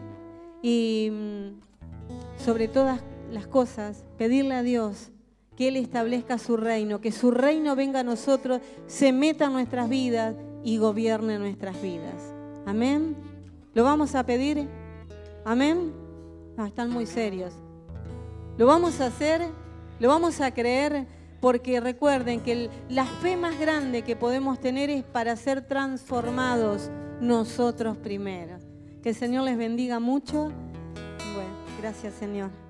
Y 0.63 1.11
mm, 1.13 2.43
sobre 2.43 2.69
todas 2.69 3.03
las 3.31 3.47
cosas, 3.47 4.07
pedirle 4.17 4.55
a 4.55 4.63
Dios 4.63 5.11
que 5.57 5.69
Él 5.69 5.77
establezca 5.77 6.39
su 6.39 6.57
reino, 6.57 7.03
que 7.03 7.13
su 7.13 7.33
reino 7.33 7.77
venga 7.77 8.01
a 8.01 8.03
nosotros, 8.03 8.63
se 8.87 9.13
meta 9.13 9.45
en 9.45 9.53
nuestras 9.53 9.91
vidas 9.91 10.35
y 10.65 10.79
gobierne 10.79 11.39
nuestras 11.39 11.83
vidas. 11.83 12.33
Amén. 12.65 13.26
¿Lo 13.77 13.85
vamos 13.85 14.15
a 14.15 14.25
pedir? 14.25 14.71
Amén. 15.45 15.93
están 16.67 16.89
muy 16.89 17.05
serios. 17.05 17.53
¿Lo 18.57 18.65
vamos 18.65 19.03
a 19.03 19.09
hacer? 19.09 19.43
¿Lo 20.01 20.09
vamos 20.09 20.41
a 20.41 20.51
creer? 20.55 21.07
Porque 21.43 21.79
recuerden 21.79 22.41
que 22.41 22.71
la 22.89 23.05
fe 23.05 23.37
más 23.37 23.61
grande 23.61 24.01
que 24.01 24.17
podemos 24.17 24.59
tener 24.61 24.89
es 24.89 25.05
para 25.05 25.37
ser 25.37 25.61
transformados 25.61 26.91
nosotros 27.21 27.99
primero. 27.99 28.57
Que 29.03 29.11
el 29.11 29.15
Señor 29.15 29.45
les 29.45 29.59
bendiga 29.59 30.01
mucho. 30.01 30.45
Bueno, 31.35 31.55
gracias 31.79 32.15
Señor. 32.15 32.66